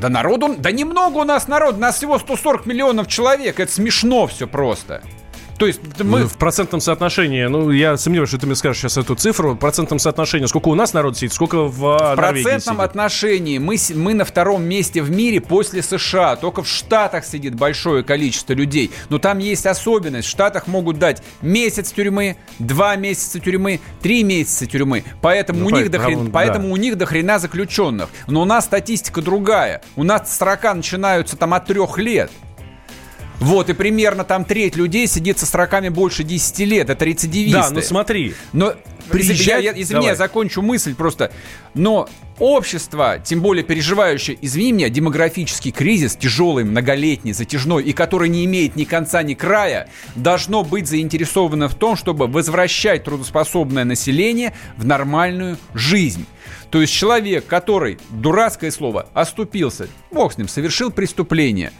[0.00, 0.56] Да народу...
[0.58, 3.60] Да немного у нас народ, нас всего 140 миллионов человек.
[3.60, 5.02] Это смешно все просто.
[5.58, 6.20] То есть мы...
[6.20, 9.56] Ну, В процентном соотношении, ну, я сомневаюсь, что ты мне скажешь сейчас эту цифру, в
[9.56, 12.90] процентном соотношении, сколько у нас народ сидит, сколько в, а, В Норвегии процентном сидит.
[12.90, 16.36] отношении мы, мы на втором месте в мире после США.
[16.36, 18.90] Только в Штатах сидит большое количество людей.
[19.08, 20.26] Но там есть особенность.
[20.26, 25.04] В Штатах могут дать месяц тюрьмы, два месяца тюрьмы, три месяца тюрьмы.
[25.20, 26.30] Поэтому, Ну, у, них по- до хрен- правда, да.
[26.32, 28.08] поэтому у них до хрена заключенных.
[28.26, 29.82] Но у нас статистика другая.
[29.96, 32.30] У нас срока начинаются там от трех лет.
[33.42, 36.90] Вот, и примерно там треть людей сидит со сроками больше 10 лет.
[36.90, 37.58] Это рецидивисты.
[37.58, 38.34] Да, ну смотри.
[38.52, 38.74] Но
[39.10, 40.08] Приезжать- я- извини, Давай.
[40.10, 41.32] я закончу мысль просто.
[41.74, 48.44] Но общество, тем более переживающее, извини меня, демографический кризис, тяжелый, многолетний, затяжной, и который не
[48.44, 54.84] имеет ни конца, ни края, должно быть заинтересовано в том, чтобы возвращать трудоспособное население в
[54.86, 56.26] нормальную жизнь.
[56.70, 61.72] То есть человек, который, дурацкое слово, оступился, бог с ним, совершил преступление,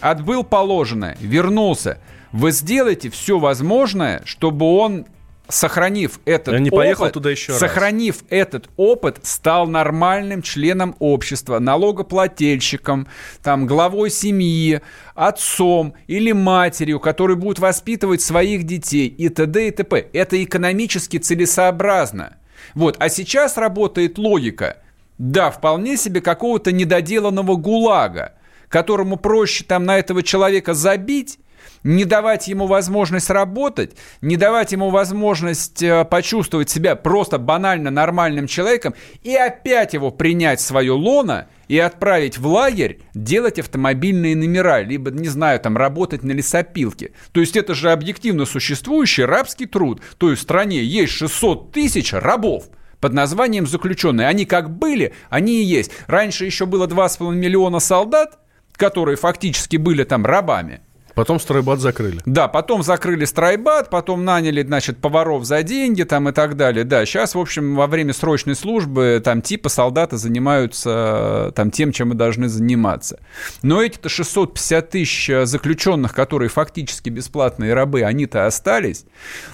[0.00, 1.98] отбыл положенное, вернулся.
[2.32, 5.06] Вы сделаете все возможное, чтобы он
[5.48, 7.60] сохранив этот Я не опыт, поехал туда еще раз.
[7.60, 13.08] сохранив этот опыт, стал нормальным членом общества, налогоплательщиком,
[13.42, 14.82] там, главой семьи,
[15.14, 19.68] отцом или матерью, который будет воспитывать своих детей и т.д.
[19.68, 20.06] и т.п.
[20.12, 22.36] Это экономически целесообразно.
[22.74, 22.96] Вот.
[22.98, 24.78] А сейчас работает логика,
[25.16, 28.34] да, вполне себе какого-то недоделанного гулага,
[28.68, 31.38] которому проще там на этого человека забить,
[31.82, 38.46] не давать ему возможность работать, не давать ему возможность э, почувствовать себя просто банально нормальным
[38.46, 44.80] человеком и опять его принять в свое лоно и отправить в лагерь делать автомобильные номера,
[44.80, 47.12] либо, не знаю, там работать на лесопилке.
[47.32, 50.00] То есть это же объективно существующий рабский труд.
[50.16, 52.64] То есть в стране есть 600 тысяч рабов
[53.00, 54.28] под названием заключенные.
[54.28, 55.92] Они как были, они и есть.
[56.06, 58.38] Раньше еще было 2,5 миллиона солдат,
[58.78, 60.80] которые фактически были там рабами.
[61.18, 62.20] Потом стройбат закрыли.
[62.26, 66.84] Да, потом закрыли стройбат, потом наняли, значит, поваров за деньги там и так далее.
[66.84, 71.90] Да, сейчас, в общем, во время срочной службы там типа солдаты занимаются э, там тем,
[71.90, 73.18] чем и должны заниматься.
[73.62, 79.04] Но эти-то 650 тысяч э, заключенных, которые фактически бесплатные рабы, они-то остались.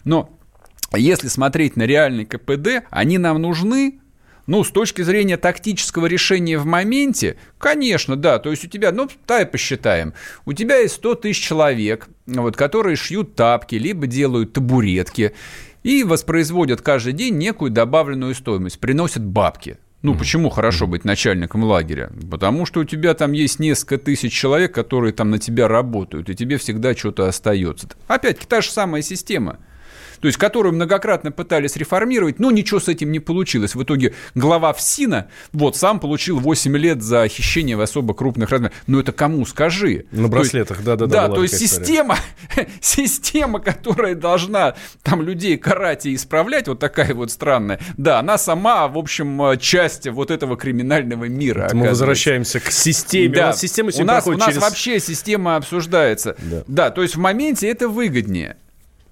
[0.05, 0.39] Но
[0.93, 4.01] если смотреть на реальный КПД, они нам нужны,
[4.47, 8.39] ну, с точки зрения тактического решения в моменте, конечно, да.
[8.39, 10.15] То есть у тебя, ну, давай посчитаем.
[10.45, 15.35] У тебя есть 100 тысяч человек, вот, которые шьют тапки, либо делают табуретки
[15.83, 19.79] и воспроизводят каждый день некую добавленную стоимость, приносят бабки.
[20.03, 22.13] Ну, почему хорошо быть начальником лагеря?
[22.31, 26.35] Потому что у тебя там есть несколько тысяч человек, которые там на тебя работают, и
[26.35, 27.89] тебе всегда что-то остается.
[28.07, 29.61] Опять-таки, та же самая система
[30.25, 33.75] то есть которую многократно пытались реформировать, но ничего с этим не получилось.
[33.75, 38.75] В итоге глава ФСИНа вот, сам получил 8 лет за хищение в особо крупных размерах.
[38.87, 40.07] Ну это кому скажи?
[40.13, 42.17] На браслетах, да-да-да, Да, то есть система,
[42.81, 48.89] система, которая должна там людей карать и исправлять, вот такая вот странная, да, она сама,
[48.89, 51.69] в общем, часть вот этого криминального мира.
[51.75, 53.35] Мы возвращаемся к системе.
[53.35, 53.43] Да.
[53.43, 54.63] У нас система у нас, у нас через...
[54.63, 56.35] вообще система обсуждается.
[56.67, 56.91] Да.
[56.91, 58.57] то есть в моменте это выгоднее.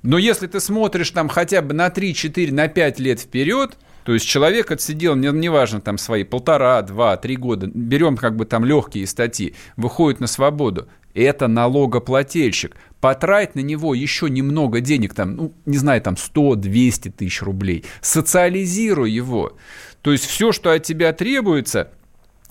[0.02, 4.12] Но если ты смотришь там хотя бы на 3, 4, на 5 лет вперед, то
[4.14, 8.64] есть человек отсидел, не- неважно, там свои полтора, два, три года, берем как бы там
[8.64, 12.76] легкие статьи, выходит на свободу, это налогоплательщик.
[13.00, 17.84] Потратить на него еще немного денег, там, ну, не знаю, там 100-200 тысяч рублей.
[18.00, 19.56] Социализируй его.
[20.02, 21.90] То есть все, что от тебя требуется,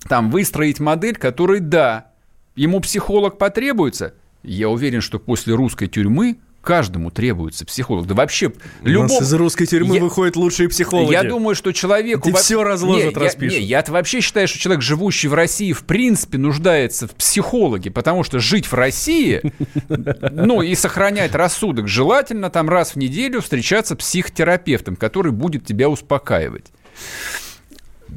[0.08, 2.12] там выстроить модель, которой, да,
[2.54, 4.14] ему психолог потребуется.
[4.42, 8.06] Я уверен, что после русской тюрьмы каждому требуется психолог.
[8.06, 9.20] Да вообще, У нас любому...
[9.20, 11.12] из русской тюрьмы Я- выходят лучшие психологи.
[11.12, 12.22] Я думаю, что человеку...
[12.28, 13.58] Ты во- всё разложат, Не, я- распишут.
[13.58, 18.24] Не, я вообще считаю, что человек, живущий в России, в принципе, нуждается в психологе, потому
[18.24, 19.42] что жить в России,
[20.30, 25.88] ну, и сохранять рассудок, желательно там раз в неделю встречаться с психотерапевтом, который будет тебя
[25.88, 26.66] успокаивать.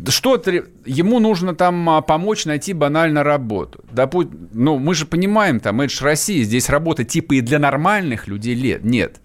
[0.09, 0.35] Что
[0.85, 3.83] ему нужно там а, помочь найти банально работу.
[3.91, 4.23] Допу...
[4.53, 8.55] Ну, мы же понимаем, там, это же Россия, здесь работа типа и для нормальных людей
[8.55, 8.83] лет.
[8.83, 9.21] Нет.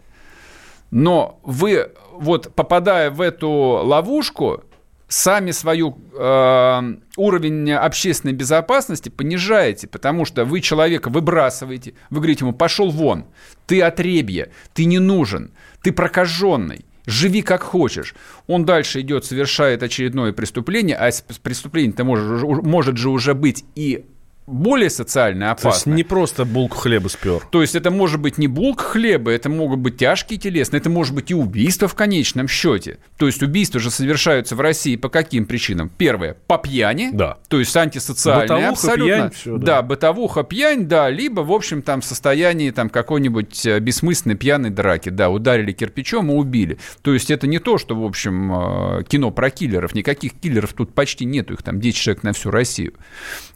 [0.91, 4.65] Но вы, вот попадая в эту ловушку,
[5.09, 12.55] сами свою э, уровень общественной безопасности понижаете, потому что вы человека выбрасываете, вы говорите ему,
[12.55, 13.27] пошел вон,
[13.67, 15.53] ты отребье, ты не нужен,
[15.83, 18.15] ты прокаженный живи как хочешь.
[18.47, 21.11] Он дальше идет, совершает очередное преступление, а
[21.43, 24.05] преступление-то может, может же уже быть и
[24.51, 25.71] более социально опасно.
[25.71, 27.43] То есть не просто булку хлеба спер.
[27.51, 31.15] То есть это может быть не булка хлеба, это могут быть тяжкие телесные, это может
[31.15, 32.99] быть и убийство в конечном счете.
[33.17, 35.91] То есть убийства же совершаются в России по каким причинам?
[35.97, 37.39] Первое, по пьяни, да.
[37.49, 39.05] то есть антисоциальные бытовуха, абсолютно.
[39.05, 39.67] Пьянь, все, да.
[39.67, 44.71] да, бытовуха, пьянь, да, либо, в общем, там в состоянии там какой-нибудь э, бессмысленной пьяной
[44.71, 46.79] драки, да, ударили кирпичом и убили.
[47.03, 50.95] То есть это не то, что, в общем, э, кино про киллеров, никаких киллеров тут
[50.95, 52.95] почти нету, их там 10 человек на всю Россию.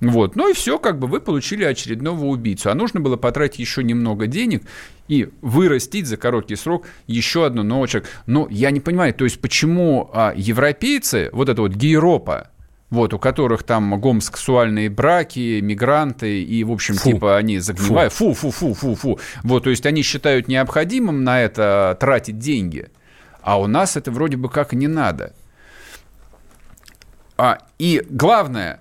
[0.00, 2.70] Вот, ну и все, как бы вы получили очередного убийцу.
[2.70, 4.64] А нужно было потратить еще немного денег
[5.08, 8.12] и вырастить за короткий срок еще одну нового человека.
[8.26, 12.50] Но я не понимаю, то есть почему а, европейцы, вот это вот гейропа,
[12.90, 17.12] вот, у которых там гомосексуальные браки, мигранты, и, в общем, фу.
[17.12, 18.12] типа они загнивают.
[18.12, 18.34] Фу.
[18.34, 19.20] фу, фу, фу, фу, фу.
[19.42, 22.90] Вот, то есть они считают необходимым на это тратить деньги,
[23.40, 25.32] а у нас это вроде бы как не надо.
[27.38, 28.80] А, и главное,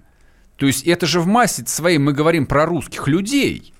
[0.58, 3.74] то есть это же в массе своей мы говорим про русских людей,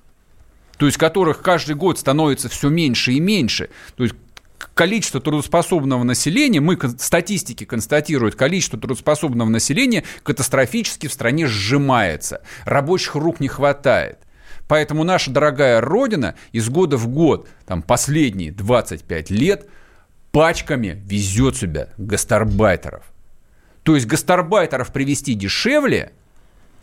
[0.76, 3.70] то есть которых каждый год становится все меньше и меньше.
[3.96, 4.16] То есть
[4.74, 12.42] количество трудоспособного населения, мы статистики констатируют, количество трудоспособного населения катастрофически в стране сжимается.
[12.64, 14.18] Рабочих рук не хватает.
[14.66, 19.68] Поэтому наша дорогая Родина из года в год, там последние 25 лет,
[20.32, 23.04] пачками везет себя гастарбайтеров.
[23.84, 26.12] То есть гастарбайтеров привести дешевле–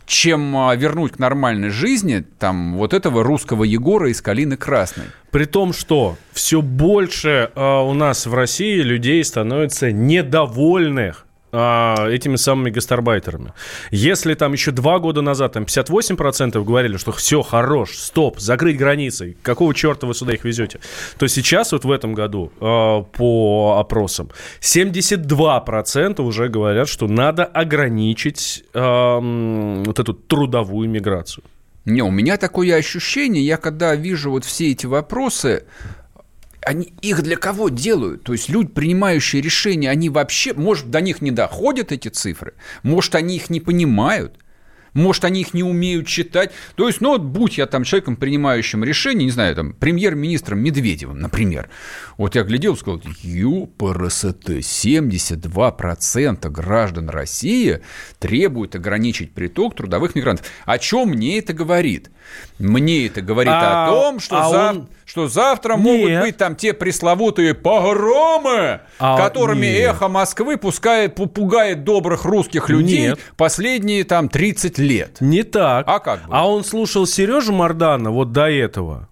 [0.06, 5.06] чем а, вернуть к нормальной жизни там вот этого русского Егора из Калины Красной.
[5.30, 12.36] При том, что все больше э, у нас в России людей становится недовольных а, этими
[12.36, 13.52] самыми гастарбайтерами.
[13.90, 19.36] Если там еще два года назад там 58% говорили, что все, хорош, стоп, закрыть границы,
[19.42, 20.80] какого черта вы сюда их везете,
[21.18, 28.64] то сейчас вот в этом году а, по опросам 72% уже говорят, что надо ограничить
[28.72, 31.44] а, вот эту трудовую миграцию.
[31.84, 35.64] Не, у меня такое ощущение, я когда вижу вот все эти вопросы,
[36.64, 38.24] они их для кого делают?
[38.24, 43.14] То есть люди, принимающие решения, они вообще, может, до них не доходят эти цифры, может,
[43.14, 44.38] они их не понимают,
[44.94, 46.52] может, они их не умеют читать.
[46.74, 51.18] То есть, ну вот будь я там человеком, принимающим решение, не знаю, там, премьер-министром Медведевым,
[51.18, 51.70] например.
[52.18, 57.80] Вот я глядел и сказал, ЮПРСТ, 72% граждан России
[58.18, 60.46] требуют ограничить приток трудовых мигрантов.
[60.66, 62.10] О чем мне это говорит?
[62.58, 64.76] Мне это говорит а, о том, что, а зав...
[64.76, 64.88] он...
[65.04, 65.82] что завтра нет.
[65.82, 69.90] могут быть там те пресловутые погромы, а, которыми нет.
[69.90, 73.18] эхо Москвы пускает, пугает добрых русских людей нет.
[73.36, 75.16] последние там 30 лет.
[75.20, 75.84] Не так.
[75.88, 76.26] А как?
[76.26, 76.28] Бы?
[76.30, 79.08] А он слушал Сережу Мардана вот до этого,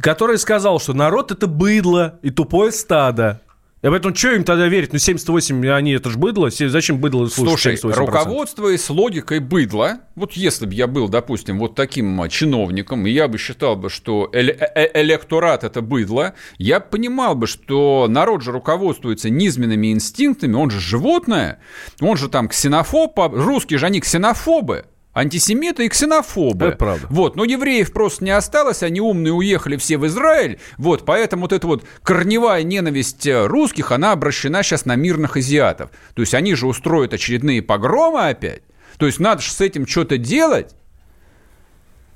[0.00, 3.40] который сказал, что народ это быдло и тупое стадо.
[3.82, 4.92] И поэтому что им тогда верить?
[4.92, 6.50] Ну, 78, они это же быдло.
[6.50, 7.94] Зачем быдло слушать Слушай, 78%?
[7.94, 13.26] руководствуясь логикой быдла, вот если бы я был, допустим, вот таким а, чиновником, и я
[13.26, 18.52] бы считал бы, что э -э электорат– это быдло, я понимал бы, что народ же
[18.52, 21.58] руководствуется низменными инстинктами, он же животное,
[22.00, 24.84] он же там ксенофоб, русские же они ксенофобы.
[25.14, 26.66] Антисемиты и ксенофобы.
[26.66, 27.06] Это правда.
[27.10, 31.52] Вот, но евреев просто не осталось, они умные уехали все в Израиль, вот, поэтому вот
[31.52, 35.90] эта вот корневая ненависть э, русских, она обращена сейчас на мирных азиатов.
[36.14, 38.62] То есть они же устроят очередные погромы опять.
[38.96, 40.74] То есть надо же с этим что-то делать.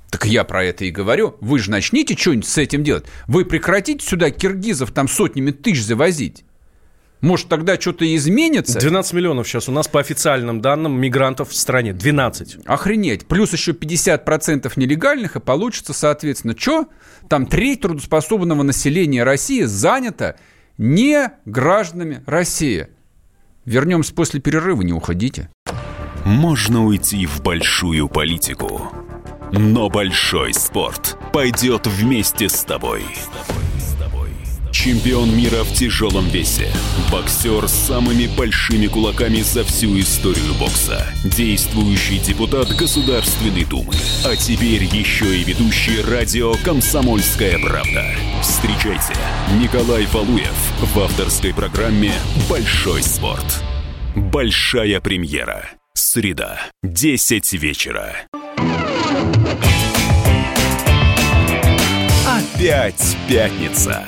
[0.09, 1.35] Так я про это и говорю.
[1.41, 3.05] Вы же начните что-нибудь с этим делать.
[3.27, 6.45] Вы прекратите сюда киргизов там сотнями тысяч завозить.
[7.21, 8.79] Может, тогда что-то изменится?
[8.79, 11.93] 12 миллионов сейчас у нас по официальным данным мигрантов в стране.
[11.93, 12.59] 12.
[12.65, 13.25] Охренеть.
[13.27, 16.87] Плюс еще 50% нелегальных, и получится, соответственно, что?
[17.27, 20.37] Там треть трудоспособного населения России занято
[20.77, 22.87] не гражданами России.
[23.65, 25.49] Вернемся после перерыва, не уходите.
[26.23, 28.91] Можно уйти в большую политику,
[29.51, 33.03] но большой спорт пойдет вместе с тобой.
[33.15, 33.66] С тобой.
[34.71, 36.69] Чемпион мира в тяжелом весе.
[37.11, 41.05] Боксер с самыми большими кулаками за всю историю бокса.
[41.23, 43.93] Действующий депутат Государственной Думы.
[44.25, 48.05] А теперь еще и ведущий радио «Комсомольская правда».
[48.41, 49.13] Встречайте,
[49.59, 52.13] Николай Валуев в авторской программе
[52.49, 53.63] «Большой спорт».
[54.15, 55.69] Большая премьера.
[55.93, 58.15] среда, 10 вечера.
[62.25, 64.07] Опять пятница.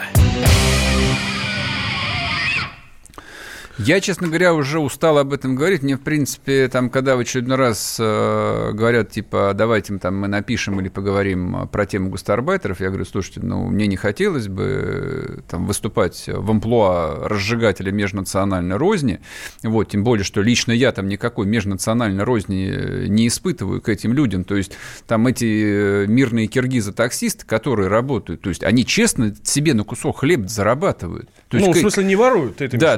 [3.79, 5.83] Я, честно говоря, уже устал об этом говорить.
[5.83, 10.79] Мне, в принципе, там, когда в очередной раз э, говорят, типа, давайте там, мы напишем
[10.81, 16.25] или поговорим про тему гастарбайтеров, я говорю, слушайте, ну, мне не хотелось бы там, выступать
[16.27, 19.21] в амплуа разжигателя межнациональной розни,
[19.63, 24.43] вот, тем более, что лично я там никакой межнациональной розни не испытываю к этим людям.
[24.43, 24.73] То есть,
[25.07, 31.29] там эти мирные киргизы-таксисты, которые работают, то есть, они честно себе на кусок хлеб зарабатывают.
[31.47, 32.97] То есть, ну, в смысле, не воруют, ты это Да,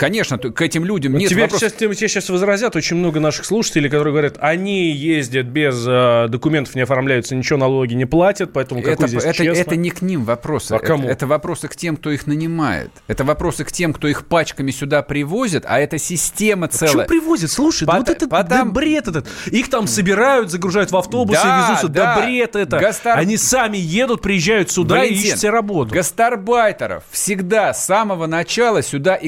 [0.00, 1.68] конечно, к этим людям нет тебе вопросов.
[1.68, 6.74] Сейчас, тебе сейчас возразят очень много наших слушателей, которые говорят, они ездят без э, документов,
[6.74, 9.60] не оформляются, ничего налоги не платят, поэтому какой это, здесь это, честно?
[9.60, 10.72] это не к ним вопросы.
[10.72, 11.04] А кому?
[11.04, 12.90] Это, это вопросы к тем, кто их нанимает.
[13.08, 17.04] Это вопросы к тем, кто их пачками сюда привозит, а это система целая.
[17.04, 17.50] Почему привозят?
[17.50, 19.28] Слушай, да Пот- вот это потом- да бред этот.
[19.48, 21.88] Их там собирают, загружают в автобусы Да, и везутся.
[21.88, 22.22] Да, да.
[22.22, 22.78] бред это.
[22.78, 25.92] Гастар- Они сами едут, приезжают сюда и Валентин, ищут себе работу.
[25.92, 29.18] Гастарбайтеров всегда с самого начала сюда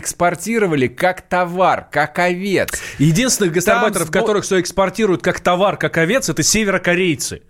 [0.63, 2.71] экспортировали как товар, как овец.
[2.99, 7.43] Единственных гастарбайтеров, сбо- которых сюда экспортируют как товар, как овец, это северокорейцы.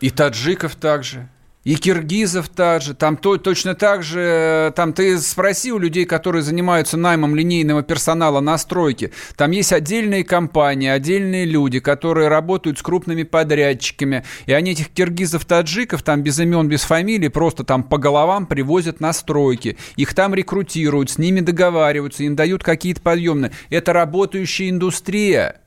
[0.00, 1.28] И таджиков также.
[1.68, 6.96] И киргизов также, там то, точно так же, там ты спроси у людей, которые занимаются
[6.96, 13.22] наймом линейного персонала на стройке, там есть отдельные компании, отдельные люди, которые работают с крупными
[13.22, 19.00] подрядчиками, и они этих киргизов-таджиков там без имен, без фамилий просто там по головам привозят
[19.00, 23.52] на стройки, их там рекрутируют, с ними договариваются, им дают какие-то подъемные.
[23.68, 25.60] Это работающая индустрия.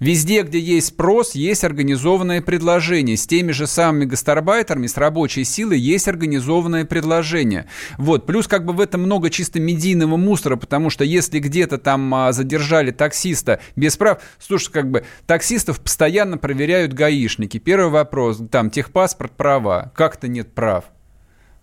[0.00, 3.16] Везде, где есть спрос, есть организованное предложение.
[3.16, 7.66] С теми же самыми гастарбайтерами, с рабочей силой есть организованное предложение.
[7.98, 8.26] Вот.
[8.26, 12.32] Плюс как бы в этом много чисто медийного мусора, потому что если где-то там а,
[12.32, 17.58] задержали таксиста без прав, слушай, как бы таксистов постоянно проверяют гаишники.
[17.58, 19.92] Первый вопрос, там, техпаспорт, права.
[19.94, 20.84] Как-то нет прав.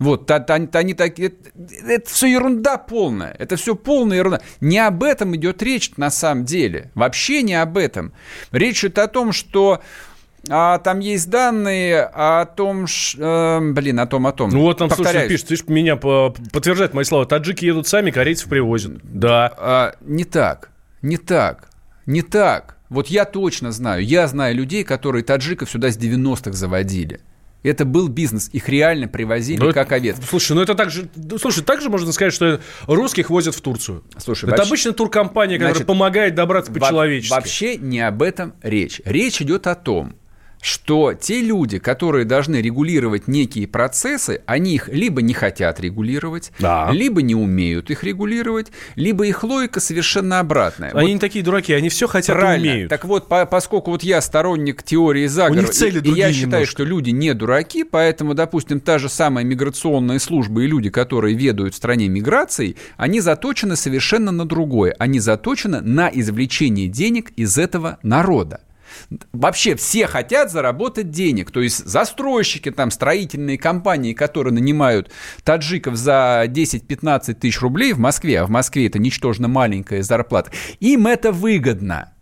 [0.02, 0.44] Вот, та-
[0.74, 1.32] они такие,
[1.88, 4.42] это, все ерунда полная, это все полная ерунда.
[4.60, 8.12] Не об этом идет речь на самом деле, вообще не об этом.
[8.52, 9.80] Речь идет о том, что
[10.50, 14.50] а, там есть данные о том, ш- э, блин, о том, о том.
[14.50, 15.32] Ну вот там, слушай, Повторяюсь.
[15.32, 17.28] пишет, видишь, меня по- подтверждает мои слова.
[17.28, 18.94] Таджики едут сами, корейцев привозят.
[19.04, 19.54] Да.
[19.56, 20.72] А, не так,
[21.04, 21.70] не так,
[22.08, 22.78] не так.
[22.90, 27.22] Вот я точно знаю, я знаю людей, которые таджиков сюда с 90-х заводили.
[27.64, 30.18] Это был бизнес, их реально привозили Ну, как овец.
[30.28, 33.62] Слушай, ну это так же, ну, слушай, так же можно сказать, что русских возят в
[33.62, 34.04] Турцию.
[34.18, 37.32] Слушай, это вообще- обычная туркомпания, которая Значит, помогает добраться по-человечески.
[37.32, 39.02] Вообще не об этом речь.
[39.06, 40.16] Речь идет о том,
[40.62, 46.90] что те люди, которые должны регулировать некие процессы, они их либо не хотят регулировать, Да.
[46.92, 50.92] либо не умеют их регулировать, либо их логика совершенно обратная.
[50.92, 52.72] Они Вот не такие дураки, они все хотят и Правильно.
[52.74, 52.90] умеют.
[52.90, 56.72] Так вот, по- поскольку вот я сторонник теории заговора, цели и- и, я считаю, немножко.
[56.72, 61.74] что люди не дураки, поэтому, допустим, та же самая миграционная служба и люди, которые ведают
[61.74, 64.96] в стране миграцией, они заточены совершенно на другое.
[65.00, 68.62] Они заточены на извлечение денег из этого народа.
[69.32, 71.52] Вообще все хотят заработать денег.
[71.52, 75.12] То есть застройщики, там, строительные компании, которые нанимают
[75.44, 81.08] таджиков за 10-15 тысяч рублей в Москве, а в Москве это ничтожно маленькая зарплата, им
[81.08, 82.14] это выгодно.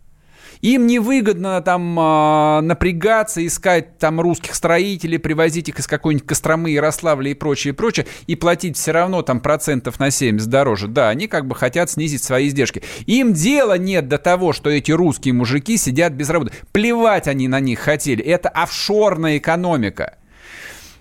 [0.62, 7.30] Им невыгодно там а, напрягаться, искать там русских строителей, привозить их из какой-нибудь Костромы, Ярославля
[7.30, 10.88] и прочее, прочее, и платить все равно там процентов на 70 дороже.
[10.88, 12.82] Да, они как бы хотят снизить свои издержки.
[13.06, 16.52] Им дела нет до того, что эти русские мужики сидят без работы.
[16.72, 18.22] Плевать они на них хотели.
[18.22, 20.16] Это офшорная экономика.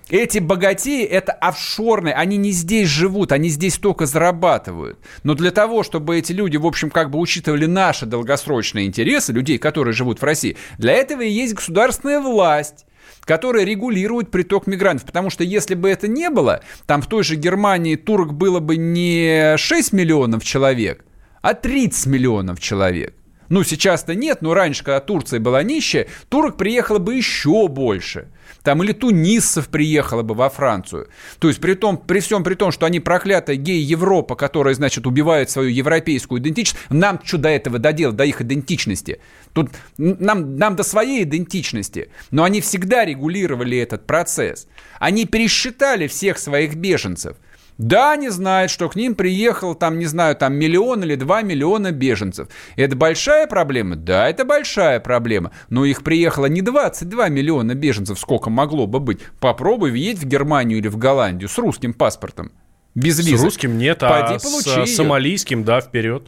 [0.09, 4.97] Эти богатеи– это офшорные, они не здесь живут, они здесь только зарабатывают.
[5.23, 9.59] Но для того, чтобы эти люди, в общем, как бы учитывали наши долгосрочные интересы, людей,
[9.59, 12.85] которые живут в России, для этого и есть государственная власть
[13.25, 15.05] которая регулирует приток мигрантов.
[15.05, 18.75] Потому что если бы это не было, там в той же Германии турок было бы
[18.75, 21.05] не 6 миллионов человек,
[21.43, 23.13] а 30 миллионов человек.
[23.49, 28.29] Ну, сейчас-то нет, но раньше, когда Турция была нищая, турок приехало бы еще больше.
[28.63, 31.09] Там или тунисцев приехало бы во Францию.
[31.39, 35.49] То есть при, том, при всем при том, что они проклятая гей-Европа, которая, значит, убивает
[35.49, 39.19] свою европейскую идентичность, нам что до этого доделать, до их идентичности?
[39.53, 42.09] Тут нам, нам до своей идентичности.
[42.31, 44.67] Но они всегда регулировали этот процесс.
[44.99, 47.37] Они пересчитали всех своих беженцев.
[47.79, 51.91] Да, они знают, что к ним приехал, там, не знаю, там миллион или два миллиона
[51.93, 52.49] беженцев.
[52.75, 53.95] Это большая проблема?
[53.95, 55.51] Да, это большая проблема.
[55.69, 59.21] Но их приехало не 22 миллиона беженцев, сколько могло бы быть.
[59.39, 62.51] Попробуй въедь в Германию или в Голландию с русским паспортом.
[62.95, 63.37] Без визы.
[63.37, 64.85] С русским нет, а получи с её.
[64.85, 66.27] сомалийским, да, вперед.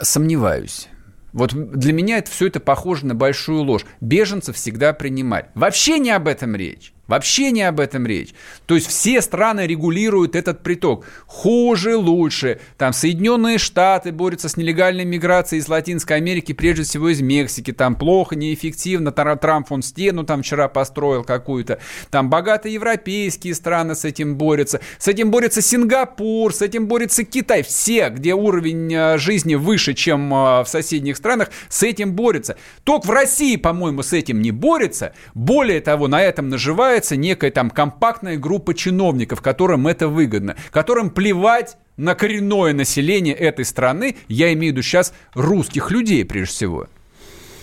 [0.00, 0.88] Сомневаюсь.
[1.32, 3.84] Вот для меня это все это похоже на большую ложь.
[4.00, 5.46] Беженцев всегда принимать.
[5.54, 6.92] Вообще не об этом речь.
[7.08, 8.32] Вообще не об этом речь.
[8.66, 11.04] То есть все страны регулируют этот приток.
[11.26, 12.60] Хуже, лучше.
[12.78, 17.72] Там Соединенные Штаты борются с нелегальной миграцией из Латинской Америки, прежде всего из Мексики.
[17.72, 19.10] Там плохо, неэффективно.
[19.10, 21.80] Трамп он стену там вчера построил какую-то.
[22.10, 24.80] Там богатые европейские страны с этим борются.
[24.98, 27.64] С этим борется Сингапур, с этим борется Китай.
[27.64, 32.56] Все, где уровень э, жизни выше, чем э, в соседних странах, с этим борются.
[32.84, 35.12] Только в России, по-моему, с этим не борется.
[35.34, 41.10] Более того, на этом наживают собирается некая там компактная группа чиновников, которым это выгодно, которым
[41.10, 46.86] плевать на коренное население этой страны, я имею в виду сейчас русских людей прежде всего.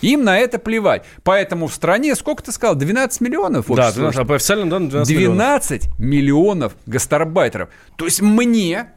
[0.01, 1.03] Им на это плевать.
[1.23, 3.67] Поэтому в стране, сколько ты сказал, 12 миллионов?
[3.67, 5.99] Да, 12, а по официальным данным 12, 12 миллионов.
[5.99, 7.69] миллионов гастарбайтеров.
[7.97, 8.91] То есть мне,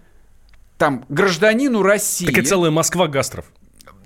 [0.79, 2.27] там, гражданину России...
[2.27, 3.47] Так и целая Москва гастров.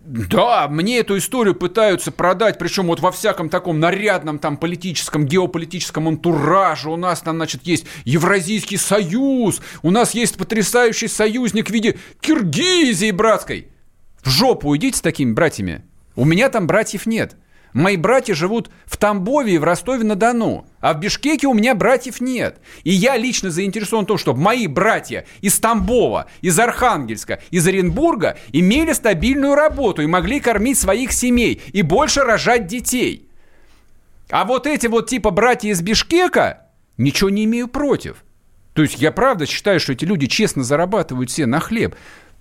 [0.06, 6.06] Да, мне эту историю пытаются продать, причем вот во всяком таком нарядном там политическом, геополитическом
[6.06, 6.90] антураже.
[6.90, 13.10] У нас там, значит, есть Евразийский союз, у нас есть потрясающий союзник в виде Киргизии
[13.10, 13.68] братской.
[14.22, 15.84] В жопу уйдите с такими братьями.
[16.14, 17.36] У меня там братьев нет.
[17.76, 20.66] Мои братья живут в Тамбове и в Ростове-на-Дону.
[20.80, 22.58] А в Бишкеке у меня братьев нет.
[22.84, 28.38] И я лично заинтересован в том, чтобы мои братья из Тамбова, из Архангельска, из Оренбурга
[28.50, 33.28] имели стабильную работу и могли кормить своих семей и больше рожать детей.
[34.30, 36.62] А вот эти вот типа братья из Бишкека,
[36.96, 38.24] ничего не имею против.
[38.72, 41.94] То есть я правда считаю, что эти люди честно зарабатывают все на хлеб.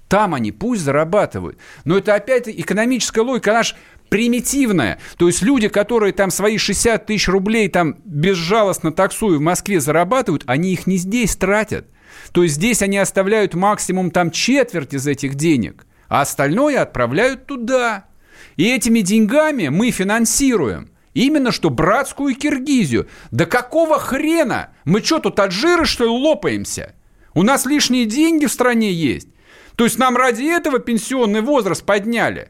[0.08, 1.58] Там они пусть зарабатывают.
[1.84, 3.52] Но это опять экономическая логика.
[3.52, 3.76] Она же
[4.10, 5.00] примитивная.
[5.18, 10.44] То есть люди, которые там свои 60 тысяч рублей там безжалостно таксуя в Москве зарабатывают,
[10.48, 11.88] они их не здесь тратят.
[12.32, 18.06] То есть здесь они оставляют максимум там четверть из этих денег, а остальное отправляют туда.
[18.58, 23.08] И этими деньгами мы финансируем именно что братскую Киргизию.
[23.32, 24.70] Да какого хрена?
[24.86, 26.94] Мы что, тут от жира, что ли, лопаемся?
[27.34, 29.28] У нас лишние деньги в стране есть.
[29.76, 32.50] То есть нам ради этого пенсионный возраст подняли.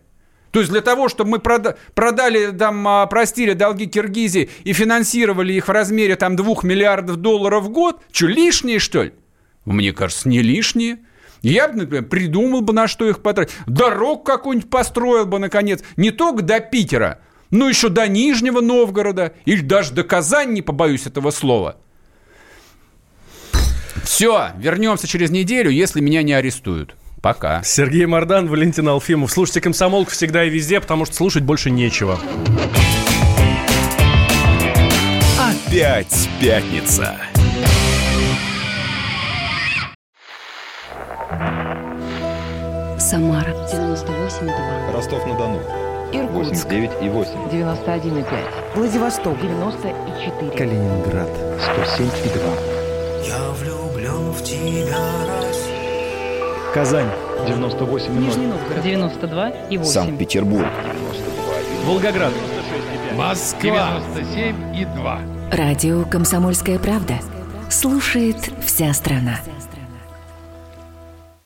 [0.56, 5.52] То есть для того, чтобы мы прода- продали, там, а, простили долги Киргизии и финансировали
[5.52, 9.14] их в размере там 2 миллиардов долларов в год, что, лишние, что ли?
[9.66, 11.00] Мне кажется, не лишние.
[11.42, 13.54] Я бы, например, придумал бы, на что их потратить.
[13.68, 15.84] Дорог какую-нибудь построил бы, наконец.
[15.98, 17.20] Не только до Питера,
[17.52, 19.34] но еще до Нижнего Новгорода.
[19.44, 21.76] Или даже до Казани, не побоюсь этого слова.
[24.06, 26.96] Все, вернемся через неделю, если меня не арестуют.
[27.26, 27.64] Пока.
[27.64, 29.32] Сергей Мордан, Валентин Алфимов.
[29.32, 32.20] Слушайте «Комсомолку» всегда и везде, потому что слушать больше нечего.
[35.40, 37.18] Опять пятница.
[43.00, 44.94] Самара 98,2.
[44.94, 45.62] Ростов-на-Дону.
[46.14, 47.52] Иркутск 89,8.
[47.52, 48.26] 91,5.
[48.76, 50.52] Владивосток 94.
[50.52, 51.30] Калининград.
[51.88, 52.76] 107,2.
[53.28, 55.45] Я влюблен в тебя,
[56.76, 57.08] Казань.
[57.48, 58.20] 98,0.
[58.20, 59.92] Нижний Новгород 92 и 8.
[59.94, 60.66] Санкт-Петербург.
[61.86, 62.34] Волгоград.
[63.16, 64.02] Москва.
[64.14, 65.20] 97 и 2.
[65.54, 67.14] Радио «Комсомольская правда».
[67.70, 69.40] Слушает вся страна.